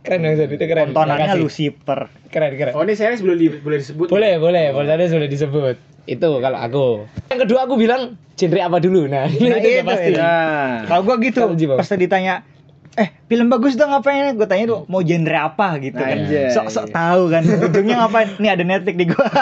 Keren 0.06 0.22
dong 0.22 0.38
itu 0.38 0.64
keren. 0.64 0.86
tontonannya. 0.88 1.34
Lucifer. 1.34 2.06
Keren 2.26 2.54
keren. 2.54 2.72
Oh 2.72 2.80
ini 2.80 2.94
series 2.94 3.18
boleh 3.18 3.36
di- 3.36 3.58
boleh 3.58 3.78
disebut? 3.78 4.06
Boleh, 4.06 4.38
boleh, 4.38 4.70
boleh 4.70 4.86
tadi 4.86 5.10
sudah 5.10 5.26
disebut. 5.26 5.74
Itu 6.04 6.38
kalau 6.38 6.56
aku. 6.56 6.86
Yang 7.26 7.40
kedua 7.42 7.66
aku 7.66 7.74
bilang 7.74 8.02
genre 8.32 8.60
apa 8.62 8.78
dulu. 8.78 9.04
Nah, 9.04 9.26
Nah, 9.26 9.34
itu 9.34 9.42
udah 9.42 9.58
itu, 9.58 9.82
pasti. 9.82 10.12
Nah. 10.14 10.86
Kalau 10.86 11.02
gua 11.02 11.16
gitu, 11.18 11.40
pas 11.74 11.90
ditanya 11.90 12.46
eh 12.94 13.12
film 13.26 13.50
bagus 13.50 13.76
dong 13.76 13.92
ngapain 13.92 14.32
gue 14.32 14.48
tanya 14.48 14.64
tuh 14.66 14.80
mau 14.88 15.04
genre 15.04 15.36
apa 15.36 15.76
gitu 15.76 16.00
kan 16.00 16.16
Anjay. 16.16 16.48
sok 16.48 16.72
sok 16.72 16.86
tahu 16.88 17.28
kan 17.28 17.44
ujungnya 17.44 18.00
ngapain 18.00 18.40
nih 18.40 18.48
ada 18.48 18.64
Netflix 18.64 18.96
di 18.96 19.04
gua 19.04 19.28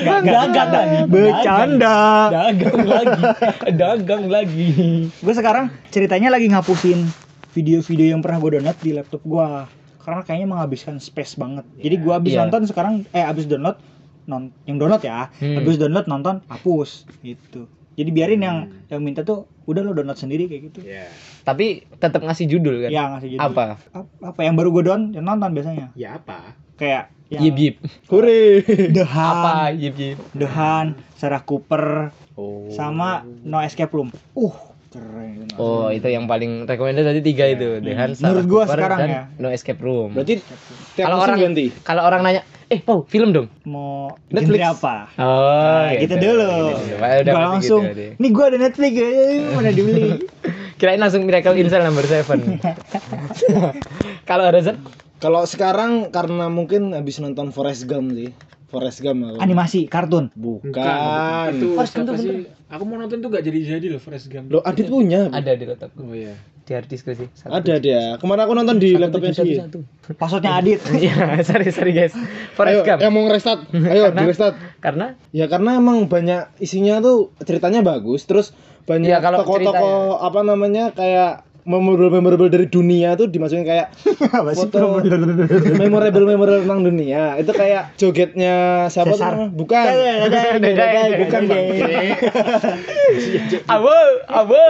Gak 0.00 0.24
gak 0.50 0.66
bercanda 1.06 1.96
Dagang 2.32 2.80
lagi. 2.82 3.22
Dagang 3.70 4.24
lagi. 4.26 4.68
gue 5.12 5.34
sekarang 5.36 5.68
ceritanya 5.90 6.32
lagi 6.32 6.48
ngapusin 6.48 7.04
video-video 7.50 8.06
yang 8.08 8.20
pernah 8.20 8.38
gue 8.38 8.50
download 8.52 8.78
di 8.78 8.90
laptop 8.92 9.22
gua 9.22 9.66
karena 10.00 10.22
kayaknya 10.22 10.48
menghabiskan 10.48 10.96
space 10.96 11.34
banget 11.34 11.62
jadi 11.76 11.94
gua 11.98 12.16
habis 12.16 12.32
Iya. 12.32 12.40
nonton 12.42 12.64
sekarang 12.64 12.94
eh 13.10 13.20
habis 13.20 13.44
download 13.44 13.76
non 14.24 14.48
yang 14.64 14.76
download 14.76 15.00
ya 15.00 15.28
Hmm. 15.34 15.56
habis 15.56 15.76
download 15.76 16.06
nonton 16.06 16.40
hapus 16.46 17.04
gitu 17.20 17.66
jadi 17.92 18.08
biarin 18.08 18.40
yang 18.40 18.56
yang 18.86 19.00
minta 19.00 19.20
tuh 19.20 19.44
udah 19.64 19.82
lo 19.82 19.92
download 19.92 20.16
sendiri 20.16 20.46
kayak 20.46 20.72
gitu 20.72 20.80
Ya. 20.82 21.04
Tapi 21.40 21.84
tetap 21.94 22.20
ngasih 22.20 22.46
judul 22.46 22.80
kan? 22.80 22.90
ya 22.90 23.02
ngasih 23.10 23.28
judul 23.30 23.44
Apa? 23.44 23.64
Ap- 23.90 24.14
apa 24.24 24.40
yang 24.40 24.54
baru 24.54 24.72
gue 24.72 24.84
down 24.84 25.02
yang 25.10 25.24
nonton 25.24 25.50
biasanya 25.50 25.90
Ya 25.92 26.16
apa? 26.16 26.54
kayak 26.74 27.12
yang 27.28 27.42
Yip 27.44 27.56
yip. 27.56 27.76
Hore. 28.08 28.58
The 28.96 29.04
Apa? 29.04 29.70
Han, 29.70 29.78
Yip 29.78 29.94
yip. 29.94 30.18
The 30.32 30.48
Han, 30.48 30.86
Sarah 31.14 31.38
Cooper, 31.40 32.10
Oh. 32.34 32.66
sama 32.68 33.22
No 33.44 33.60
Escape 33.60 33.92
Room. 33.92 34.10
Uh, 34.32 34.50
keren. 34.90 35.46
Oh, 35.54 35.86
itu 35.88 36.04
yang 36.04 36.26
paling 36.26 36.64
recommended 36.64 37.02
tadi 37.04 37.20
tiga 37.20 37.46
itu. 37.46 37.78
The 37.78 37.92
Hunt, 37.92 38.14
Menurut 38.16 38.18
Sarah 38.18 38.42
gua 38.44 38.62
Cooper, 38.64 38.76
sekarang 38.76 38.98
dan 38.98 39.08
ya. 39.08 39.22
No 39.36 39.48
Escape 39.48 39.78
Room. 39.78 40.10
Berarti 40.12 40.34
tiap 40.92 41.06
Kalau 41.06 41.16
orang 41.20 41.36
ganti. 41.40 41.64
kalau 41.80 42.02
orang 42.02 42.20
nanya, 42.20 42.42
"Eh, 42.66 42.78
Pau, 42.78 43.02
film 43.04 43.30
dong." 43.30 43.46
Mau 43.62 44.10
Netflix. 44.28 44.60
apa? 44.68 44.94
Oh, 45.14 45.86
Nah, 45.86 45.94
gitu 45.96 46.14
dulu. 46.16 46.50
Gitu. 46.74 46.94
Udah 46.96 47.22
Gak 47.22 47.22
pasti 47.22 47.46
langsung. 47.46 47.82
gitu. 47.86 48.06
Nih 48.18 48.30
gua 48.30 48.44
ada 48.46 48.58
Netflix, 48.58 48.92
eh, 48.96 49.38
mana 49.48 49.70
dibeli? 49.70 50.08
Kirain 50.80 50.96
langsung 50.96 51.22
Miracle 51.22 51.54
in 51.54 51.68
Cell 51.68 51.84
number 51.84 52.02
7. 52.02 52.40
kalau 54.24 54.44
ada 54.44 54.60
Zat? 54.60 54.76
Kalau 55.20 55.44
sekarang 55.44 56.08
karena 56.08 56.48
mungkin 56.48 56.90
habis 56.90 57.20
nonton 57.20 57.52
Forrest 57.52 57.84
Gump 57.84 58.10
sih. 58.10 58.32
Forrest 58.66 59.02
Gump 59.02 59.20
aku. 59.26 59.36
Animasi, 59.36 59.84
kartun. 59.84 60.32
Bukan. 60.32 61.50
Itu 61.52 61.76
Forrest 61.76 61.94
Gump 61.94 62.16
sih? 62.16 62.48
Aku 62.66 62.82
mau 62.82 62.96
nonton 62.96 63.18
tuh 63.18 63.28
gak 63.28 63.42
jadi-jadi 63.42 63.86
loh 63.88 64.00
Forrest 64.00 64.26
Gump. 64.26 64.48
Lo 64.48 64.62
Adit 64.62 64.88
punya. 64.88 65.28
Ada 65.28 65.52
di 65.52 65.64
laptopku. 65.66 66.00
Oh 66.00 66.14
iya. 66.14 66.32
Di 66.62 66.72
hard 66.72 66.86
disk 66.86 67.04
sih. 67.04 67.26
Satu- 67.34 67.50
Ada 67.52 67.74
dia. 67.76 68.14
Kemarin 68.16 68.46
aku 68.46 68.54
nonton 68.54 68.76
di 68.78 68.94
laptopnya 68.94 69.34
dia. 69.34 69.66
satu. 69.66 69.82
Passwordnya 70.14 70.56
Adit. 70.56 70.80
Iya, 70.96 71.12
sorry 71.42 71.68
sorry 71.68 71.92
guys. 71.92 72.14
Ayo, 72.14 72.54
Forrest 72.54 72.80
Gump. 72.86 72.98
yang 73.02 73.12
mau 73.12 73.22
nge-restart. 73.26 73.60
Ayo, 73.74 74.04
di 74.08 74.24
restart. 74.24 74.54
Karena 74.78 75.18
Ya 75.30 75.50
karena 75.50 75.76
emang 75.76 76.06
banyak 76.06 76.48
isinya 76.56 77.02
tuh 77.02 77.34
ceritanya 77.40 77.82
bagus, 77.82 78.24
terus 78.24 78.54
banyak 78.86 79.10
Ya, 79.10 79.18
kalau 79.18 79.42
tokoh-tokoh 79.42 80.16
apa 80.16 80.40
namanya 80.40 80.90
kayak 80.90 81.44
memorable 81.62 82.10
memorable 82.10 82.48
dari 82.48 82.66
dunia 82.66 83.14
tuh 83.14 83.26
dimasukin 83.26 83.62
kayak 83.62 83.92
foto 84.58 85.00
memorable? 85.76 86.24
memorable 86.24 86.62
tentang 86.62 86.80
dunia. 86.82 87.36
Itu 87.36 87.52
kayak 87.52 87.96
jogetnya 87.96 88.54
siapa 88.86 89.12
tuh? 89.12 89.18
Cesar. 89.18 89.32
namanya? 89.34 89.50
bukan 89.54 89.84
Bukan. 91.20 91.42
Abo, 93.66 93.94
abo. 94.26 94.60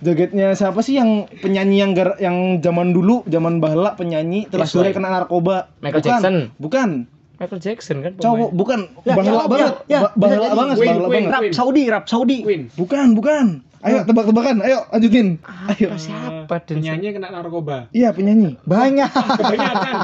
jogetnya 0.00 0.52
siapa 0.52 0.80
sih 0.80 0.96
yang 0.96 1.28
penyanyi 1.38 1.76
yang 1.78 1.92
gar- 1.92 2.18
yang 2.18 2.58
zaman 2.58 2.90
dulu 2.90 3.22
zaman 3.26 3.58
bahla 3.58 3.94
penyanyi 3.94 4.48
terus 4.48 4.72
dia 4.72 4.90
kena 4.90 5.08
narkoba. 5.10 5.70
Michael 5.78 6.00
bukan. 6.00 6.10
Jackson. 6.10 6.34
bukan. 6.58 6.90
Michael 7.38 7.58
Jackson 7.58 7.96
kan 8.00 8.12
cowok 8.18 8.48
pemain. 8.48 8.54
bukan. 8.54 8.80
Ya, 9.02 9.14
bahla 9.14 9.32
ya, 9.32 9.48
banget. 9.48 9.72
ya, 9.88 9.98
jadi. 9.98 10.54
banget 10.54 10.76
bahla 10.78 11.06
banget. 11.08 11.30
Rap 11.30 11.42
Saudi, 11.50 11.82
rap 11.90 12.04
Saudi. 12.06 12.38
Bukan 12.74 13.06
bukan 13.14 13.46
ayo 13.82 13.98
tebak-tebakan 14.02 14.62
ayo 14.62 14.86
lanjutin 14.88 15.42
ayo 15.68 15.94
Siapa 15.94 16.62
dan 16.62 16.78
Penyanyi 16.78 17.08
kena 17.12 17.28
narkoba. 17.28 17.90
iya 17.90 18.10
penyanyi 18.10 18.54
Banyak. 18.62 19.10
Kebanyakan. 19.10 19.94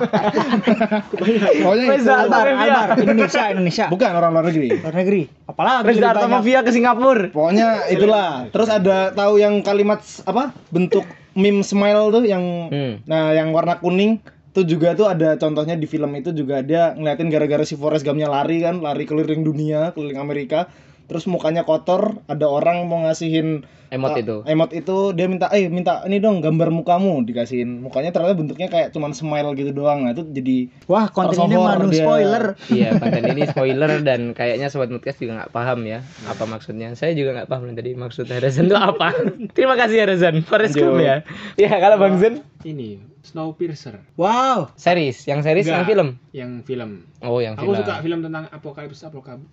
pokoknya 1.09 1.49
itu. 1.53 1.89
Reza 1.89 2.15
Albar. 2.19 2.47
Albar, 2.49 2.89
Indonesia, 2.99 3.43
Indonesia. 3.51 3.85
bukan 3.87 4.11
orang 4.13 4.31
luar 4.33 4.45
negeri 4.49 4.69
Luar 4.75 4.95
negeri. 4.95 5.23
Apalagi 5.45 5.85
Reza. 5.89 6.07
Artamevia 6.11 6.61
ke 6.61 6.71
Singapura. 6.71 7.31
Pokoknya 7.31 7.87
itulah. 7.89 8.51
Terus 8.51 8.69
ada 8.69 9.11
tahu 9.11 9.39
yang 9.39 9.63
kalimat 9.63 10.01
apa? 10.25 10.51
Bentuk 10.69 11.05
meme 11.33 11.63
smile 11.63 12.11
tuh 12.11 12.25
yang 12.25 12.45
Hmm. 12.69 12.99
nah 13.05 13.31
yang 13.31 13.55
warna 13.55 13.79
kuning 13.79 14.19
tuh 14.51 14.67
juga 14.67 14.93
tuh 14.93 15.07
ada 15.07 15.39
contohnya 15.39 15.79
di 15.79 15.87
film 15.87 16.11
itu 16.13 16.35
juga 16.35 16.61
dia 16.61 16.91
ngeliatin 16.93 17.31
gara-gara 17.31 17.63
si 17.63 17.79
Forrest 17.79 18.03
Gumpnya 18.03 18.27
lari 18.27 18.59
kan, 18.59 18.83
lari 18.83 19.07
keliling 19.07 19.41
dunia, 19.41 19.95
keliling 19.95 20.19
Amerika. 20.19 20.67
Terus 21.09 21.25
mukanya 21.25 21.65
kotor, 21.65 22.21
ada 22.29 22.47
orang 22.47 22.85
mau 22.85 23.01
ngasihin 23.09 23.65
Emot 23.89 24.13
uh, 24.13 24.21
itu. 24.21 24.37
Emot 24.45 24.71
itu 24.77 25.17
dia 25.17 25.27
minta, 25.33 25.49
"Eh, 25.49 25.73
minta 25.73 26.05
ini 26.05 26.21
dong 26.21 26.45
gambar 26.45 26.69
mukamu." 26.69 27.25
Dikasihin. 27.25 27.81
Mukanya 27.81 28.13
ternyata 28.13 28.37
bentuknya 28.37 28.69
kayak 28.69 28.93
cuman 28.93 29.17
smile 29.17 29.57
gitu 29.57 29.73
doang. 29.73 30.05
Nah, 30.05 30.13
itu 30.13 30.29
jadi 30.29 30.69
Wah, 30.85 31.09
konten 31.09 31.41
ini 31.49 31.57
manu 31.57 31.89
dia. 31.89 32.05
spoiler. 32.05 32.45
Iya, 32.69 32.89
konten 33.01 33.25
ini 33.25 33.43
spoiler 33.49 33.93
dan 34.05 34.37
kayaknya 34.37 34.69
sobat 34.69 34.93
podcast 34.93 35.19
juga 35.25 35.41
nggak 35.41 35.53
paham 35.57 35.89
ya 35.89 36.05
apa 36.29 36.45
maksudnya. 36.45 36.93
Saya 36.93 37.17
juga 37.17 37.41
nggak 37.41 37.49
paham 37.49 37.73
tadi 37.73 37.97
maksud 37.97 38.29
Harazan 38.29 38.69
itu 38.69 38.77
apa. 38.77 39.09
Terima 39.57 39.75
kasih 39.81 40.05
Harazan. 40.05 40.45
Forest 40.45 40.77
Gump 40.77 41.01
ya. 41.01 41.25
Ya 41.57 41.73
kalau 41.81 41.97
Bang 41.97 42.21
Zen 42.21 42.45
Ini 42.59 42.99
Snowpiercer. 43.23 44.03
Wow. 44.19 44.75
series, 44.75 45.23
yang 45.31 45.47
series 45.47 45.63
yang 45.63 45.87
Enggak, 45.87 45.91
film. 45.95 46.09
Yang 46.35 46.51
film. 46.67 46.91
Oh, 47.23 47.39
yang 47.39 47.55
Aku 47.55 47.71
film. 47.71 47.79
suka 47.79 48.03
film 48.03 48.19
tentang 48.19 48.51
apokalips 48.51 48.99
apokalips 49.05 49.47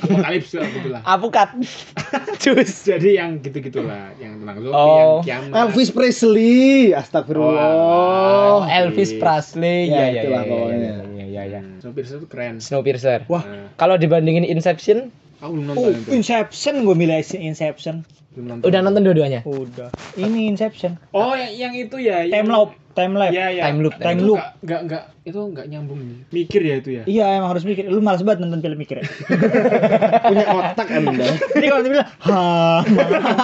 apokalips 0.00 0.50
gitulah. 0.56 1.02
Apukat. 1.04 1.48
Cus. 2.42 2.72
Jadi 2.88 3.20
yang 3.20 3.36
gitu-gitulah, 3.36 4.16
yang 4.16 4.40
tentang 4.40 4.56
zombie, 4.64 4.72
Oh. 4.72 5.20
yang 5.20 5.44
kiamat. 5.52 5.56
Elvis 5.68 5.90
Presley. 5.92 6.96
Astagfirullah. 6.96 7.68
Oh, 7.68 8.60
Elvis 8.64 9.12
Presley. 9.12 9.92
Ya, 9.92 9.92
Ya, 9.92 10.04
ya, 10.08 10.20
itulah 10.24 10.42
ya, 10.42 10.48
pokoknya. 10.48 10.78
ya, 10.80 10.94
ya, 11.12 11.26
ya, 11.28 11.42
ya. 11.44 11.60
Hmm, 11.60 11.76
Snowpiercer 11.84 12.16
itu 12.16 12.28
keren. 12.32 12.54
Snowpiercer. 12.64 13.20
Wah. 13.28 13.44
Nah, 13.44 13.68
Kalau 13.76 14.00
dibandingin 14.00 14.48
Inception, 14.48 15.12
aku 15.42 15.52
belum 15.52 15.64
Oh, 15.74 15.74
nonton 15.74 15.92
itu. 15.98 16.08
Inception 16.14 16.74
gue 16.86 16.94
milih 16.94 17.18
Inception. 17.36 18.06
Belum 18.32 18.46
nonton. 18.48 18.64
udah 18.64 18.80
nonton 18.80 19.02
dua-duanya? 19.04 19.40
Udah. 19.44 19.90
Ini 20.14 20.48
Inception. 20.48 20.96
Oh, 21.12 21.34
yang, 21.34 21.52
yang 21.52 21.72
itu 21.76 22.00
ya. 22.00 22.24
yang- 22.24 22.46
Time 22.46 22.48
loop, 22.48 22.70
time 22.92 23.12
lapse. 23.14 23.32
Iya, 23.32 23.46
iya. 23.50 23.62
Time 23.64 23.78
loop, 23.80 23.94
time 23.96 24.18
Itu 24.18 24.26
loop. 24.28 24.40
nggak- 24.60 24.82
nggak 24.84 25.02
itu 25.22 25.38
nggak 25.38 25.66
nyambung. 25.66 26.00
Mikir 26.28 26.60
ya 26.60 26.74
itu 26.76 26.90
ya. 26.92 27.02
Iya, 27.04 27.26
emang 27.36 27.50
harus 27.50 27.62
mikir. 27.62 27.86
Lu 27.86 27.98
malas 27.98 28.20
banget 28.20 28.42
nonton 28.42 28.60
film 28.60 28.76
mikir 28.76 28.96
ya. 28.98 29.04
Punya 30.28 30.44
otak 30.48 30.88
Anda. 30.88 31.26
Jadi 31.54 31.66
kalau 31.66 31.82
dibilang, 31.82 32.08
ha, 32.20 32.36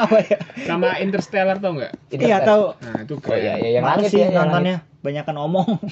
apa 0.01 0.19
ya? 0.23 0.39
Sama 0.63 0.99
Interstellar 0.99 1.57
tau 1.57 1.73
nggak? 1.75 1.93
Iya, 2.13 2.43
tahu. 2.43 2.75
Nah, 2.77 2.99
itu 3.03 3.15
Oh 3.15 3.21
keren. 3.21 3.39
iya, 3.39 3.55
iya 3.57 3.71
yang 3.77 3.85
langit 3.85 4.11
sih 4.11 4.19
ya, 4.19 4.29
yang 4.29 4.47
nontonnya. 4.47 4.77
Banyakan 4.99 5.37
omong. 5.41 5.69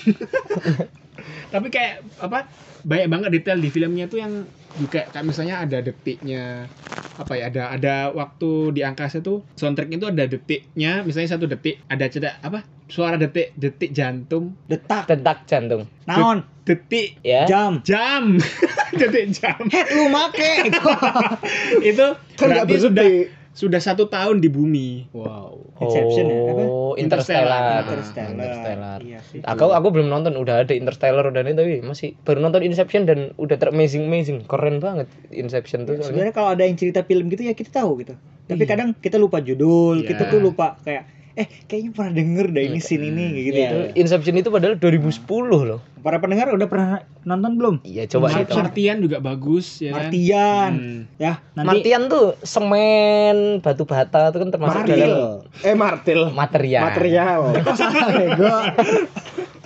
Tapi 1.49 1.67
kayak 1.69 2.03
apa? 2.19 2.47
Banyak 2.83 3.09
banget 3.09 3.29
detail 3.33 3.59
di 3.59 3.69
filmnya 3.69 4.07
tuh 4.07 4.19
yang 4.19 4.33
juga 4.77 5.09
kayak 5.09 5.25
misalnya 5.25 5.57
ada 5.59 5.81
detiknya 5.81 6.69
apa 7.17 7.33
ya 7.33 7.49
ada 7.49 7.73
ada 7.73 7.95
waktu 8.13 8.77
di 8.77 8.85
angkasa 8.85 9.25
tuh 9.25 9.41
soundtracknya 9.57 9.97
tuh 9.97 10.13
ada 10.13 10.29
detiknya 10.29 11.01
misalnya 11.01 11.33
satu 11.33 11.49
detik 11.49 11.81
ada 11.89 12.05
cedak 12.05 12.37
apa 12.43 12.61
suara 12.87 13.19
detik 13.19 13.51
detik 13.59 13.91
jantung 13.91 14.55
Detak. 14.71 15.11
Detak 15.11 15.47
jantung. 15.51 15.91
Naon? 16.07 16.47
detik 16.67 17.19
Ya. 17.23 17.47
Jam. 17.47 17.83
jam 17.83 18.39
detik 19.01 19.35
jam 19.35 19.59
Head 19.71 19.87
lu 19.95 20.11
make. 20.11 20.71
itu 21.91 22.07
Kan 22.39 22.47
berarti 22.51 22.77
sudah 22.79 23.07
sudah 23.57 23.81
satu 23.81 24.13
tahun 24.13 24.45
di 24.45 24.53
bumi 24.53 25.09
wow 25.17 25.57
Inception 25.81 26.29
ya, 26.29 26.41
apa? 26.53 26.63
Oh, 26.65 26.93
Interstellar. 26.97 27.61
Interstellar. 27.61 27.83
Interstellar. 27.85 28.33
Interstellar. 28.33 28.99
Iya 29.05 29.21
sih. 29.29 29.41
Aku 29.45 29.73
aku 29.73 29.89
belum 29.93 30.09
nonton, 30.09 30.33
udah 30.37 30.65
ada 30.65 30.73
Interstellar 30.73 31.25
udah 31.29 31.41
ini 31.45 31.53
tapi 31.53 31.73
masih 31.85 32.17
baru 32.25 32.41
nonton 32.41 32.65
Inception 32.65 33.05
dan 33.05 33.37
udah 33.37 33.57
ter 33.61 33.69
amazing 33.69 34.09
amazing, 34.09 34.45
keren 34.49 34.81
banget 34.81 35.09
Inception 35.33 35.85
tuh 35.85 36.01
soalnya. 36.01 36.09
Sebenarnya 36.09 36.35
kalau 36.37 36.49
ada 36.57 36.65
yang 36.65 36.77
cerita 36.81 37.05
film 37.05 37.29
gitu 37.29 37.45
ya 37.45 37.53
kita 37.53 37.85
tahu 37.85 38.01
gitu. 38.01 38.17
Tapi 38.47 38.65
kadang 38.65 38.97
kita 38.97 39.21
lupa 39.21 39.43
judul, 39.45 40.01
Iya. 40.01 40.09
kita 40.17 40.23
tuh 40.33 40.41
lupa 40.41 40.79
kayak 40.81 41.16
eh 41.37 41.47
kayaknya 41.69 41.91
pernah 41.93 42.13
denger 42.17 42.47
dah 42.49 42.63
ini 42.65 42.81
scene 42.81 43.13
ini 43.13 43.25
kayak 43.29 43.45
gitu. 43.45 43.59
Itu 43.61 43.79
Inception 44.01 44.35
itu 44.41 44.49
padahal 44.49 44.81
2010 44.81 45.21
loh. 45.69 45.81
Para 46.01 46.17
pendengar 46.17 46.49
udah 46.49 46.65
pernah 46.65 46.89
nonton 47.23 47.61
belum? 47.61 47.75
Iya, 47.85 48.09
coba 48.09 48.33
Mar- 48.33 48.41
kita. 48.41 48.57
Martian 48.57 48.97
juga 49.05 49.19
bagus 49.21 49.67
ya 49.79 49.93
kan 49.93 50.09
Martian. 50.09 50.71
Hmm. 50.73 51.01
Ya, 51.21 51.33
nanti 51.53 51.69
Martian 51.69 52.03
tuh 52.09 52.27
semen, 52.41 53.61
batu 53.61 53.85
bata 53.85 54.33
itu 54.33 54.39
kan 54.41 54.49
termasuk 54.49 54.81
Martil. 54.81 54.97
dalam 54.97 55.61
Eh 55.61 55.77
Martil. 55.77 56.21
material. 56.33 56.83
Material. 56.89 57.41
Bego. 58.17 58.55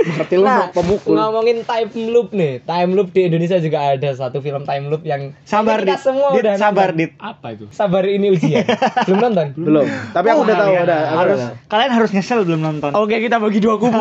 Martil 0.02 0.40
Nah, 0.40 0.68
pemukul. 0.70 1.12
ngomongin 1.12 1.62
time 1.62 1.88
loop 2.08 2.28
nih. 2.30 2.62
Time 2.62 2.90
loop 2.90 3.08
di 3.10 3.26
Indonesia 3.26 3.56
juga 3.56 3.78
ada 3.90 4.10
satu 4.10 4.38
film 4.38 4.62
time 4.62 4.86
loop 4.86 5.02
yang 5.02 5.36
Sabar 5.42 5.78
Kita 5.78 5.92
dit. 5.92 6.00
semua 6.00 6.28
Dit, 6.30 6.42
udah 6.42 6.54
sabar 6.56 6.88
nonton. 6.88 6.98
dit. 6.98 7.10
apa 7.16 7.46
itu 7.50 7.64
Sabar 7.70 8.04
ini 8.04 8.26
ujian. 8.30 8.64
belum 9.06 9.18
nonton? 9.20 9.46
Belum. 9.54 9.86
Tapi 10.10 10.26
aku 10.26 10.38
Oh, 10.38 10.44
udah 10.44 10.56
tahu 10.56 10.72
aku 10.72 10.86
harus 11.16 11.38
udah. 11.38 11.52
kalian 11.66 11.90
harus 11.92 12.10
nyesel 12.10 12.40
belum 12.42 12.60
nonton. 12.60 12.90
Oke, 12.92 13.16
kita 13.18 13.36
bagi 13.36 13.58
dua 13.58 13.74
kubu 13.76 13.98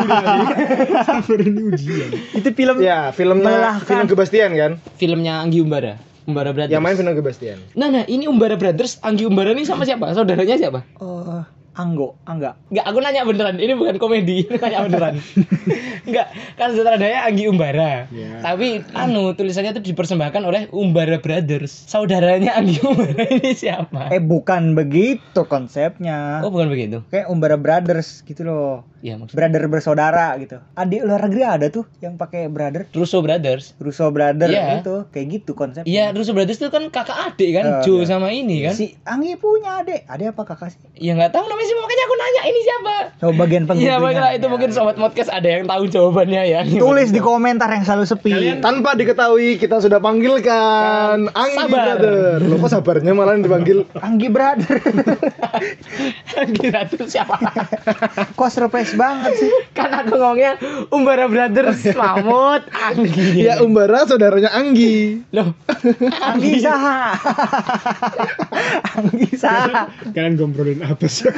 Itu 2.32 2.48
film 2.50 2.76
Ya, 2.80 3.10
filmnya 3.10 3.44
Melelahkan. 3.50 3.84
film 3.84 4.06
Gebastian 4.06 4.50
kan? 4.52 4.72
Filmnya 4.96 5.38
Anggi 5.38 5.60
Umbara. 5.60 6.00
Umbara 6.22 6.50
Brothers. 6.50 6.70
Yang 6.70 6.82
main 6.82 6.96
film 6.96 7.12
Gebastian. 7.12 7.58
Nah, 7.72 7.88
nah, 7.90 8.04
ini 8.06 8.24
Umbara 8.24 8.54
Brothers, 8.54 9.00
Anggi 9.00 9.24
Umbara 9.24 9.50
ini 9.50 9.64
sama 9.64 9.82
siapa? 9.82 10.12
Saudaranya 10.12 10.56
siapa? 10.56 10.84
Oh, 10.96 11.42
Anggo, 11.70 12.18
Angga. 12.26 12.58
Enggak, 12.66 12.84
aku 12.90 12.98
nanya 12.98 13.22
beneran. 13.22 13.56
Ini 13.62 13.78
bukan 13.78 13.96
komedi, 14.02 14.42
ini 14.42 14.58
nanya 14.58 14.82
beneran. 14.90 15.14
Enggak, 16.08 16.26
kan 16.58 16.74
sutradaranya 16.74 17.22
Anggi 17.30 17.46
Umbara. 17.46 18.10
Iya. 18.10 18.42
Tapi 18.42 18.82
anu 18.90 19.38
tulisannya 19.38 19.78
itu 19.78 19.94
dipersembahkan 19.94 20.42
oleh 20.42 20.66
Umbara 20.74 21.22
Brothers. 21.22 21.70
Saudaranya 21.86 22.58
Anggi 22.58 22.82
Umbara 22.82 23.22
ini 23.30 23.54
siapa? 23.54 24.10
Eh 24.10 24.18
bukan 24.18 24.74
begitu 24.74 25.46
konsepnya. 25.46 26.42
Oh, 26.42 26.50
bukan 26.50 26.74
begitu. 26.74 27.06
Kayak 27.06 27.30
Umbara 27.30 27.54
Brothers 27.54 28.26
gitu 28.26 28.42
loh. 28.42 28.89
Iya, 29.00 29.16
maksudnya 29.16 29.36
Brother 29.40 29.62
bersaudara 29.66 30.26
gitu. 30.36 30.60
Adik 30.74 31.00
luar 31.02 31.20
negeri 31.22 31.42
ada 31.42 31.66
tuh 31.68 31.88
yang 31.98 32.14
pakai 32.14 32.46
brother. 32.46 32.84
Russo 32.90 33.18
Brothers. 33.18 33.72
Russo 33.76 34.08
brother 34.08 34.46
Iya. 34.46 34.78
gitu. 34.78 35.08
Kayak 35.08 35.26
gitu 35.34 35.52
konsepnya. 35.52 35.84
Iya, 35.84 36.04
Russo 36.10 36.30
Brothers 36.30 36.56
itu 36.56 36.68
kan 36.68 36.84
kakak 36.86 37.16
adik 37.26 37.50
kan, 37.50 37.64
Eh, 37.66 37.82
Joe 37.82 37.98
iya. 37.98 38.06
sama 38.06 38.28
ini 38.28 38.60
kan. 38.62 38.74
Si 38.74 38.92
Anggi 39.02 39.34
punya 39.34 39.80
adik. 39.80 40.04
Adik 40.04 40.30
apa 40.30 40.42
kakak 40.46 40.68
sih? 40.70 40.80
Ya 40.94 41.12
nggak 41.14 41.30
tahu 41.30 41.44
namanya 41.44 41.64
sih 41.64 41.76
makanya 41.76 42.02
aku 42.02 42.14
nanya 42.14 42.42
ini 42.44 42.60
siapa. 42.60 42.94
Coba 43.16 43.32
bagian 43.38 43.62
Iya, 43.62 43.68
penghubungnya. 43.70 43.96
makanya 43.98 44.30
itu 44.30 44.46
mungkin 44.46 44.68
sobat 44.70 44.96
podcast 44.96 45.30
ada 45.30 45.48
yang 45.48 45.64
tahu 45.64 45.82
jawabannya 45.86 46.42
ya. 46.46 46.60
Tulis 46.66 47.08
di 47.08 47.20
komentar 47.20 47.68
yang 47.68 47.82
selalu 47.82 48.04
sepi. 48.06 48.30
Kalian- 48.30 48.60
Tanpa 48.60 48.92
diketahui 48.94 49.56
kita 49.56 49.78
sudah 49.78 49.96
panggilkan 49.98 51.24
Anggi 51.30 51.56
Sabar. 51.58 51.96
Brother. 51.96 52.36
Loh 52.42 52.56
kok 52.58 52.70
sabarnya 52.70 53.12
malah 53.12 53.32
yang 53.32 53.42
dipanggil 53.42 53.78
Anggi 53.96 54.28
brother. 54.28 54.76
Kira 56.52 56.84
tuh 56.84 57.06
siapa? 57.06 57.36
Kok 58.32 58.50
surprise 58.50 58.89
banget 58.94 59.32
sih? 59.36 59.52
kan 59.78 59.90
aku 59.92 60.16
ngomongnya 60.16 60.56
Umbara 60.90 61.26
Brothers 61.26 61.82
Mahmud 61.94 62.62
Anggi. 62.90 63.46
Ya 63.46 63.60
Umbara 63.62 64.06
saudaranya 64.06 64.50
Anggi. 64.54 65.22
Loh, 65.34 65.54
Anggi 66.20 66.62
Saha. 66.62 67.14
Anggi 69.00 69.28
Saha. 69.36 69.90
Kalian 70.14 70.34
gombrolin 70.38 70.80
apa 70.84 71.06
sih? 71.06 71.28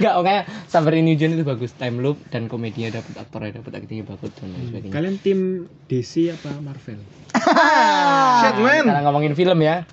Enggak, 0.00 0.12
makanya 0.20 0.42
Sabar 0.70 0.92
ini 0.96 1.14
Hujan 1.16 1.36
itu 1.36 1.44
bagus 1.44 1.72
time 1.76 2.00
loop 2.00 2.20
dan 2.30 2.46
komedinya 2.46 3.00
dapat 3.00 3.14
aktornya 3.20 3.60
dapat 3.60 3.72
aktingnya 3.82 4.06
bagus 4.06 4.30
dan 4.38 4.54
lain 4.54 4.64
sebagainya. 4.70 4.92
Kalian 4.94 5.16
tim 5.20 5.40
DC 5.90 6.34
apa 6.34 6.50
Marvel? 6.62 7.00
Shit 8.40 8.56
man. 8.58 8.84
Sekarang 8.86 9.04
ngomongin 9.06 9.34
film 9.38 9.58
ya. 9.62 9.86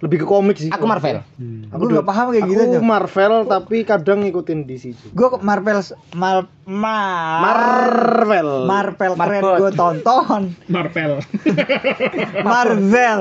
Lebih 0.00 0.24
ke 0.24 0.26
komik 0.26 0.56
sih. 0.56 0.72
Aku 0.72 0.88
Marvel. 0.88 1.20
Hmm. 1.36 1.68
Gue 1.68 1.88
gak 1.92 2.08
paham 2.08 2.32
kayak 2.32 2.48
Aku 2.48 2.52
gitu 2.56 2.62
tuh. 2.72 2.80
Marvel 2.80 3.34
tapi 3.44 3.76
kadang 3.84 4.24
ngikutin 4.24 4.64
DC 4.64 4.84
juga. 4.96 5.12
Gue 5.12 5.28
Marvel 5.44 5.78
Mar 6.16 6.48
Mar 6.64 7.44
Marvel. 7.44 8.50
Marvel 8.64 9.12
keren 9.14 9.44
gue 9.60 9.70
tonton. 9.76 10.42
Marvel. 10.72 11.12
Marvel 12.48 13.20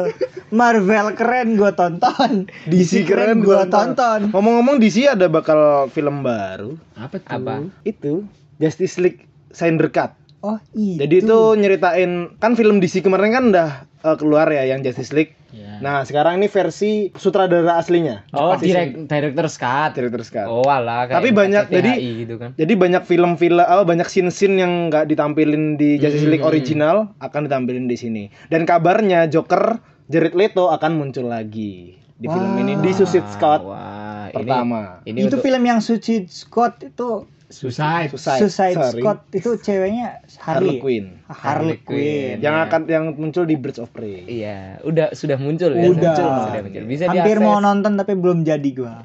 Marvel 0.55 1.07
keren 1.19 1.50
gue 1.59 1.71
tonton. 1.75 2.31
DC 2.71 3.03
keren 3.03 3.43
gue 3.43 3.51
gua 3.51 3.67
tonton. 3.67 4.31
Ngomong-ngomong 4.31 4.79
DC 4.79 5.03
ada 5.03 5.27
bakal 5.27 5.91
film 5.91 6.24
baru. 6.24 6.79
apa 6.95 7.19
tuh? 7.19 7.36
Apa? 7.36 7.55
Itu 7.83 8.24
Justice 8.59 9.00
League 9.00 9.27
Snyder 9.51 9.91
Cut. 9.91 10.12
Oh 10.39 10.59
iya. 10.71 11.03
Jadi 11.03 11.27
itu 11.27 11.39
nyeritain 11.59 12.39
kan 12.39 12.55
film 12.55 12.79
DC 12.79 13.03
kemarin 13.03 13.31
kan 13.36 13.43
udah 13.51 13.69
eh, 13.83 14.15
keluar 14.15 14.48
ya 14.48 14.63
yang 14.63 14.79
Justice 14.79 15.12
League. 15.12 15.38
Ya. 15.50 15.82
Nah, 15.82 16.06
sekarang 16.06 16.38
ini 16.38 16.46
versi 16.46 17.10
sutradara 17.12 17.75
aslinya. 17.75 18.22
Oh, 18.32 18.53
Pasti 18.53 18.70
direct, 18.70 19.10
director's 19.10 19.56
cut. 19.56 19.98
Director 19.98 20.22
Scott. 20.22 20.46
Oh, 20.46 20.62
alah 20.63 21.10
Tapi 21.10 21.29
banyak, 21.29 21.68
jadi- 21.68 21.98
gitu 22.22 22.38
kan. 22.38 22.53
Jadi 22.53 22.74
banyak 22.74 23.03
film-film 23.03 23.58
oh, 23.60 23.82
banyak 23.82 24.06
scene-scene 24.06 24.56
yang 24.56 24.74
nggak 24.88 25.10
ditampilin 25.10 25.74
di 25.74 25.98
Justice 25.98 26.25
League 26.25 26.46
Hmm. 26.46 26.53
original 26.53 26.96
akan 27.18 27.50
ditampilin 27.50 27.86
di 27.86 27.98
sini. 27.98 28.24
Dan 28.46 28.63
kabarnya 28.63 29.25
Joker 29.25 29.82
Jared 30.06 30.34
Leto 30.34 30.70
akan 30.70 30.91
muncul 30.96 31.25
lagi 31.25 31.98
di 32.13 32.27
film 32.27 32.51
Wah. 32.53 32.62
ini 32.62 32.74
di 32.77 32.91
Suicide 32.91 33.29
Squad 33.29 33.62
Wah, 33.62 34.27
ini- 34.27 34.36
pertama. 34.36 35.01
Ini, 35.01 35.18
itu 35.18 35.27
untuk- 35.32 35.41
film 35.41 35.63
yang 35.63 35.79
Suicide 35.79 36.27
Squad 36.27 36.77
itu 36.84 37.25
Suicide. 37.50 38.13
Suicide, 38.13 38.46
Suicide 38.46 38.77
sorry. 38.77 39.01
Squad 39.01 39.20
itu 39.34 39.50
ceweknya 39.58 40.22
Harley 40.38 40.77
Harley. 40.77 40.77
Quinn. 40.77 41.06
Ah, 41.25 41.34
Harley 41.34 41.74
Harley 41.74 41.77
Quinn. 41.82 42.38
Quinn. 42.38 42.46
Yang 42.46 42.56
akan 42.70 42.82
yang 42.86 43.06
muncul 43.18 43.44
di 43.50 43.56
Birds 43.58 43.82
of 43.82 43.89
Prey. 43.89 44.22
Iya, 44.29 44.77
udah 44.86 45.18
sudah 45.18 45.38
muncul 45.41 45.74
ya. 45.74 45.89
Udah. 45.89 46.13
Sudah 46.13 46.62
muncul. 46.62 46.82
Bisa 46.86 47.10
Hampir 47.10 47.41
diakses. 47.41 47.50
mau 47.50 47.58
nonton 47.58 47.98
tapi 47.98 48.13
belum 48.13 48.46
jadi 48.46 48.70
gua. 48.77 49.01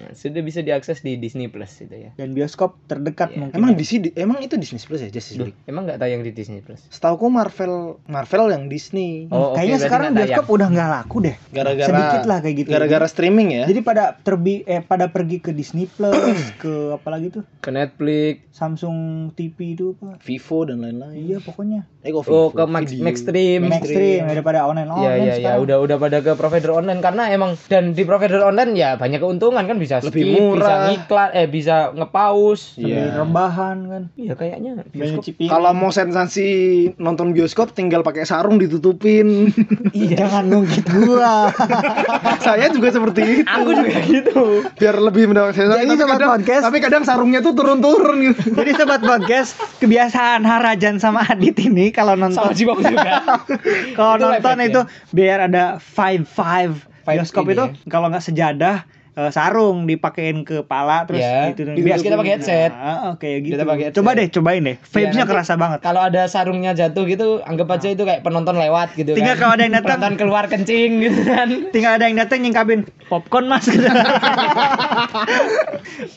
Hmm, 0.00 0.12
sudah 0.12 0.40
bisa 0.40 0.60
diakses 0.60 1.00
di 1.00 1.16
Disney 1.16 1.46
Plus 1.46 1.74
itu 1.76 1.90
ya. 1.90 2.10
Dan 2.14 2.30
bioskop 2.30 2.78
terdekat 2.84 3.30
Iya. 3.30 3.38
mungkin. 3.40 3.56
Emang 3.56 3.70
DC 3.74 3.90
di- 3.98 4.14
emang 4.14 4.38
itu 4.38 4.54
Disney 4.54 4.78
Plus 4.78 5.00
ya 5.00 5.08
Justice 5.08 5.34
Duh, 5.34 5.46
League? 5.46 5.58
emang 5.64 5.84
nggak 5.84 5.98
tayang 5.98 6.22
di 6.22 6.30
Disney 6.30 6.60
Plus? 6.60 6.78
Setahuku 6.88 7.26
Marvel 7.26 7.74
Marvel 8.04 8.44
yang 8.48 8.64
Disney. 8.66 9.26
Oh, 9.28 9.50
oke, 9.50 9.58
Kayaknya 9.58 9.78
sekarang 9.80 10.08
bioskop 10.14 10.46
udah 10.48 10.68
nggak 10.68 10.88
laku 10.92 11.16
deh. 11.20 11.36
Gara-gara 11.50 11.88
Sedikit 11.88 12.22
lah 12.24 12.38
kayak 12.38 12.56
gitu. 12.56 12.68
Gara-gara 12.70 13.06
streaming 13.06 13.48
ya. 13.52 13.64
Jadi 13.64 13.80
pada 13.80 14.14
terbi 14.14 14.62
eh 14.62 14.80
pada 14.80 15.08
pergi 15.08 15.38
ke 15.38 15.50
Disney 15.50 15.84
Plus, 15.84 16.14
ke 16.62 16.94
apa 16.94 17.08
lagi 17.08 17.28
tuh? 17.30 17.42
Ke 17.58 17.68
Netflix. 17.68 18.46
Samsung 18.52 18.96
TV 19.32 19.74
itu 19.74 19.94
apa? 19.94 20.18
Vivo 20.20 20.62
dan 20.62 20.78
lain-lain. 20.80 21.14
Iya 21.16 21.38
pokoknya. 21.38 21.86
Eh 22.08 22.12
kok 22.14 22.24
Oh, 22.24 22.48
Vivo? 22.48 22.56
ke 22.56 22.64
Max, 22.66 22.84
Video. 22.88 23.04
Maxstream. 23.04 23.60
Mainstream 23.62 24.20
daripada 24.26 24.64
online 24.64 24.88
Iya 24.88 24.96
online 24.96 25.12
iya 25.14 25.24
iya 25.26 25.34
sekarang. 25.36 25.60
udah 25.60 25.76
udah 25.78 25.96
pada 25.98 26.18
ke 26.18 26.32
provider 26.34 26.70
online 26.72 27.00
karena 27.00 27.22
emang 27.28 27.50
dan 27.66 27.92
di 27.92 28.02
provider 28.02 28.40
online 28.40 28.72
ya 28.72 28.90
banyak 28.94 29.18
keuntungan 29.18 29.60
kan 29.60 29.76
bisa 29.76 30.00
Lebih 30.00 30.08
skip, 30.16 30.24
bisa 30.24 30.40
murah. 30.56 30.80
ngiklan 30.88 31.28
eh 31.34 31.46
bisa 31.46 31.76
ngepaus. 31.92 32.60
Sambil 32.74 32.88
Iya. 32.88 33.12
rebahan 33.14 33.76
kan. 33.86 34.02
Iya 34.14 34.32
kayaknya 34.34 34.70
bioskop. 34.86 35.36
Kalau 35.44 35.70
mau 35.72 35.90
sensasi 35.90 36.48
nonton 36.96 37.30
bioskop 37.30 37.70
tinggal 37.70 38.00
pakai 38.00 38.24
sarung 38.24 38.56
ditutupin. 38.56 39.52
Jangan 40.14 40.48
nungkit 40.48 40.88
gua. 40.96 41.52
Saya 42.40 42.70
juga 42.70 42.88
seperti 42.88 43.20
itu. 43.38 43.44
Aku 43.46 43.70
juga 43.70 44.00
gitu. 44.00 44.44
Biar 44.74 44.96
lebih 44.96 45.28
mendapat 45.28 45.52
sensasi. 45.54 45.76
Jadi 45.78 45.90
tapi 45.90 46.00
sobat 46.00 46.14
kadang, 46.14 46.30
podcast- 46.32 46.64
tapi 46.64 46.78
kadang 46.80 47.02
sarungnya 47.04 47.40
tuh 47.40 47.52
turun-turun 47.52 48.16
gitu. 48.24 48.54
Jadi 48.54 48.70
sobat 48.74 49.00
podcast, 49.02 49.50
kebiasaan 49.78 50.40
Harajan 50.42 50.96
sama 50.96 51.20
Adit 51.22 51.58
ini 51.60 51.90
kalau 51.98 52.14
Sama 52.14 52.22
nonton 52.24 52.54
Jibong 52.54 52.78
juga. 52.80 53.12
kalau 53.98 54.14
nonton 54.16 54.56
itu 54.62 54.80
biar 55.10 55.38
ada 55.44 55.64
five 55.76 56.22
five 56.24 56.78
Five 57.02 57.18
bioskop 57.18 57.42
ini 57.42 57.52
itu 57.52 57.64
ya. 57.64 57.88
kalau 57.88 58.06
nggak 58.06 58.20
sejadah 58.20 58.76
eh, 59.14 59.30
sarung 59.30 59.82
dipakein 59.82 60.44
ke 60.44 60.60
pala 60.62 61.02
terus 61.02 61.18
Ya, 61.18 61.50
itu 61.50 61.64
biar 61.74 61.98
kita 61.98 62.14
pakai 62.14 62.32
headset. 62.36 62.68
Nah, 62.68 63.16
kayak 63.16 63.38
gitu. 63.42 63.52
Kita 63.56 63.64
pakai 63.64 63.82
headset. 63.82 63.96
Coba 63.96 64.10
deh, 64.12 64.26
cobain 64.28 64.60
deh. 64.62 64.76
Vibes-nya 64.78 65.10
nanti 65.18 65.32
kerasa 65.32 65.52
banget. 65.54 65.78
Kalau 65.80 66.00
ada 66.00 66.22
sarungnya 66.24 66.70
jatuh 66.70 67.02
gitu, 67.02 67.40
anggap 67.42 67.68
aja 67.72 67.88
itu 67.88 68.04
kayak 68.04 68.20
penonton 68.20 68.54
lewat 68.54 68.92
gitu 68.92 69.10
Tinggal 69.12 69.34
kan. 69.34 69.40
kalau 69.40 69.52
ada 69.54 69.62
yang 69.64 69.74
datang- 69.74 69.98
penonton 69.98 70.14
keluar 70.16 70.44
kencing 70.46 70.90
gitu 71.00 71.20
kan. 71.24 71.48
Tinggal 71.72 71.92
ada 71.96 72.04
yang 72.04 72.18
datang 72.18 72.38
nyingkapin 72.38 72.78
popcorn 73.08 73.48
mas. 73.48 73.64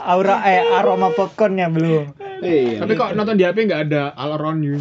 Aura 0.04 0.44
eh 0.44 0.62
aroma 0.72 1.10
popcornnya 1.10 1.67
belum. 1.67 2.12
Iya. 2.41 2.84
Tapi 2.84 2.94
kok 2.96 3.13
nonton 3.13 3.34
di 3.34 3.46
HP 3.46 3.63
nggak 3.63 3.82
ada 3.88 4.12
all 4.13 4.36
around 4.36 4.62
you? 4.62 4.76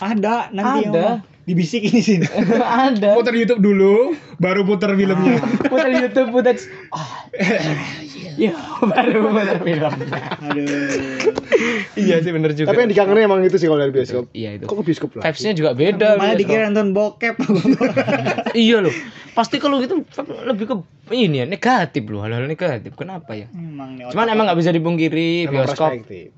Ada 0.00 0.52
nanti 0.52 0.78
yang 0.84 0.92
Ada. 0.92 1.02
ngomong, 1.02 1.18
dibisikin 1.46 1.94
di 1.94 2.02
sini. 2.02 2.26
ada. 2.86 3.14
Putar 3.14 3.32
YouTube 3.32 3.62
dulu, 3.62 4.18
baru 4.42 4.66
putar 4.66 4.92
filmnya. 4.98 5.38
Putar 5.70 5.90
YouTube, 5.94 6.34
putar. 6.34 6.58
Ah. 6.92 7.30
Ya, 8.36 8.52
baru 8.84 9.32
putar 9.32 9.64
film. 9.64 9.92
Aduh. 10.44 10.68
iya 11.96 12.20
sih 12.20 12.30
bener 12.36 12.52
juga. 12.52 12.68
Tapi 12.68 12.84
yang 12.84 12.90
dikangenin 12.92 13.24
emang 13.24 13.40
itu 13.40 13.56
sih 13.56 13.64
kalau 13.64 13.80
dari 13.80 13.96
bioskop. 13.96 14.28
Iya 14.36 14.60
itu. 14.60 14.68
Kok 14.68 14.76
ke 14.76 14.84
bioskop 14.92 15.10
lah? 15.16 15.22
Vibes-nya 15.24 15.52
juga 15.56 15.70
beda. 15.72 16.20
Malah 16.20 16.36
bioskop. 16.36 16.40
dikira 16.44 16.62
nonton 16.68 16.88
bokep. 16.92 17.34
iya 18.68 18.84
loh. 18.84 18.92
Pasti 19.32 19.56
kalau 19.60 19.80
gitu 19.80 20.04
lebih 20.48 20.64
ke 20.64 20.76
ini 21.12 21.44
ya 21.44 21.46
negatif 21.48 22.04
loh, 22.08 22.24
hal-hal 22.24 22.44
negatif. 22.44 22.92
Kenapa 22.96 23.36
ya? 23.36 23.48
Emang 23.52 24.00
Cuman 24.12 24.28
emang 24.32 24.48
nggak 24.48 24.60
bisa 24.60 24.72
dipungkiri 24.72 25.48
bioskop 25.48 25.92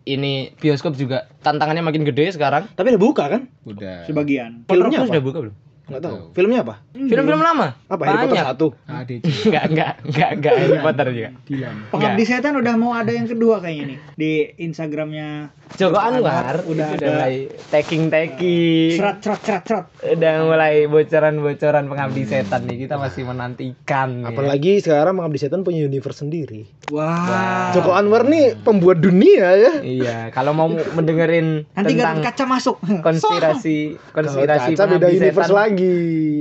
ini 0.06 0.54
bioskop 0.54 0.94
juga 0.94 1.26
tantangannya 1.42 1.82
makin 1.82 2.06
gede 2.06 2.34
sekarang. 2.34 2.70
Tapi 2.74 2.94
udah 2.94 3.02
buka 3.02 3.24
kan? 3.26 3.42
Udah. 3.66 4.06
sebagian. 4.06 4.66
Filmnya 4.70 4.97
Motor 4.98 5.06
apa? 5.06 5.10
sudah 5.14 5.24
buka 5.24 5.38
belum? 5.46 5.56
Enggak 5.88 6.02
tahu. 6.02 6.16
Filmnya 6.30 6.60
apa? 6.60 6.74
Film-film 6.92 7.40
lama. 7.40 7.66
Apa? 7.86 8.02
Harry 8.04 8.18
Potter 8.22 8.28
Banyak. 8.30 8.46
satu. 8.46 8.66
Ada 8.84 9.14
Enggak, 9.48 9.64
enggak, 9.66 9.92
enggak, 10.04 10.30
enggak 10.34 10.54
Harry 10.54 10.78
Potter 10.78 11.06
juga. 11.10 11.30
Dilan. 11.42 11.74
Pengabdi 11.88 12.24
setan 12.24 12.54
udah 12.54 12.74
mau 12.74 12.92
ada 12.92 13.08
yang 13.08 13.24
kedua 13.24 13.56
kayaknya 13.58 13.84
nih 13.86 13.98
di 14.14 14.32
Instagramnya 14.58 15.28
Joko 15.70 15.96
Anwar 15.96 16.60
Udah 16.62 16.86
ada. 16.90 17.06
mulai 17.06 17.34
taking 17.68 18.08
taking. 18.08 18.92
serat 18.94 19.18
serat 19.18 19.40
serat 19.40 19.62
serat. 19.64 19.84
Udah 20.06 20.34
mulai 20.42 20.84
bocoran-bocoran 20.84 21.84
pengabdi 21.86 22.22
setan 22.22 22.64
nih. 22.64 22.76
Kita 22.78 22.96
masih 22.96 23.24
menantikan. 23.24 24.08
nih. 24.20 24.28
Apalagi 24.28 24.72
sekarang 24.78 25.14
Mengabdi 25.14 25.38
Setan 25.38 25.62
punya 25.62 25.82
universe 25.82 26.20
sendiri. 26.20 26.68
Wah. 26.88 27.72
Joko 27.72 27.92
Anwar 27.92 28.24
nih 28.24 28.56
pembuat 28.58 28.98
dunia 28.98 29.48
ya. 29.52 29.72
Iya, 29.78 30.16
kalau 30.30 30.52
mau 30.52 30.68
mendengerin 30.68 31.64
Nanti 31.70 31.94
tentang 31.94 32.20
kaca 32.22 32.44
masuk. 32.46 32.76
konspirasi 33.00 33.96
konspirasi 34.10 34.72
Kaca 34.72 34.84
beda 34.86 34.98
pengabdi 35.00 35.16
universe 35.18 35.46
setan. 35.46 35.58
lagi. 35.58 35.77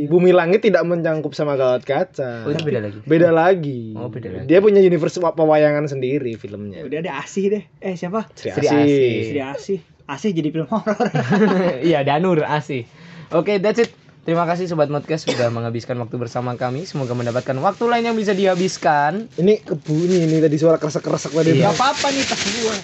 Bumi 0.07 0.31
Langit 0.33 0.65
tidak 0.65 0.83
mencangkup 0.87 1.37
sama 1.37 1.53
Gawat 1.59 1.83
Kaca. 1.85 2.47
Oh, 2.47 2.51
itu 2.51 2.63
beda 2.65 2.79
lagi. 2.83 2.99
Beda 3.05 3.29
lagi. 3.29 3.93
Oh, 3.93 4.09
beda 4.09 4.29
lagi. 4.33 4.45
Dia 4.49 4.59
punya 4.63 4.81
universe 4.81 5.19
pewayangan 5.21 5.85
sendiri 5.85 6.33
filmnya. 6.39 6.81
Udah 6.85 6.99
ada 7.05 7.11
Asih 7.21 7.53
deh. 7.53 7.63
Eh 7.81 7.93
siapa? 7.93 8.27
Sri 8.33 8.51
Sri 8.53 8.67
Asih. 8.67 8.77
Asih. 8.77 9.23
Sri 9.29 9.41
Asih. 9.41 9.79
Asih 10.07 10.31
jadi 10.31 10.49
film 10.55 10.67
horor. 10.71 11.07
Iya, 11.87 12.07
Danur 12.07 12.39
asih. 12.47 12.87
Oke, 13.35 13.59
that's 13.59 13.83
it 13.83 13.91
Terima 14.27 14.43
kasih 14.43 14.67
Sobat 14.67 14.91
Modcast 14.91 15.23
sudah 15.23 15.47
menghabiskan 15.47 15.95
waktu 16.03 16.19
bersama 16.19 16.51
kami. 16.59 16.83
Semoga 16.83 17.15
mendapatkan 17.15 17.55
waktu 17.63 17.87
lain 17.87 18.11
yang 18.11 18.17
bisa 18.19 18.35
dihabiskan. 18.35 19.31
Ini 19.39 19.63
kebu 19.63 19.95
ini, 20.03 20.27
ini 20.27 20.43
tadi 20.43 20.59
suara 20.59 20.75
kresek-kresek 20.75 21.31
tadi. 21.31 21.55
Iya. 21.55 21.71
Gak 21.71 21.79
apa-apa 21.79 22.07
nih 22.11 22.23
tas 22.27 22.43
gua. 22.43 22.75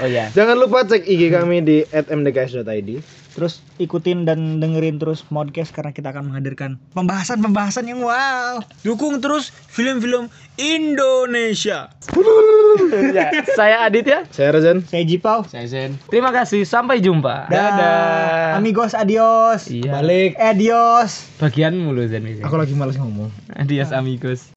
Oh 0.00 0.08
iya. 0.08 0.32
Jangan 0.32 0.56
lupa 0.56 0.88
cek 0.88 1.04
IG 1.04 1.36
kami 1.36 1.60
di 1.60 1.84
@mdks.id. 1.84 2.90
Terus 3.30 3.62
ikutin 3.78 4.26
dan 4.26 4.58
dengerin 4.58 4.98
terus 4.98 5.22
podcast 5.22 5.70
karena 5.70 5.94
kita 5.94 6.10
akan 6.10 6.32
menghadirkan 6.32 6.76
pembahasan-pembahasan 6.92 7.86
yang 7.86 8.02
wow. 8.02 8.58
Dukung 8.82 9.22
terus 9.22 9.54
film-film 9.70 10.28
Indonesia. 10.58 11.94
Ya, 13.10 13.30
saya 13.54 13.86
Aditya. 13.86 14.26
Saya 14.34 14.50
Rezan. 14.54 14.82
Saya 14.86 15.02
Jipau. 15.06 15.46
Saya 15.46 15.66
Zen. 15.66 15.96
Terima 16.10 16.34
kasih. 16.34 16.66
Sampai 16.66 16.98
jumpa. 16.98 17.46
Dadah. 17.48 18.58
Amigos 18.58 18.92
adios. 18.92 19.70
Iya. 19.70 20.02
Balik. 20.02 20.36
Adios. 20.36 21.30
Bagianmu 21.38 21.94
loh 21.94 22.06
Zen. 22.06 22.26
Aku 22.42 22.58
lagi 22.58 22.74
malas 22.74 22.98
ngomong. 22.98 23.30
Adios 23.54 23.94
amigos. 23.94 24.50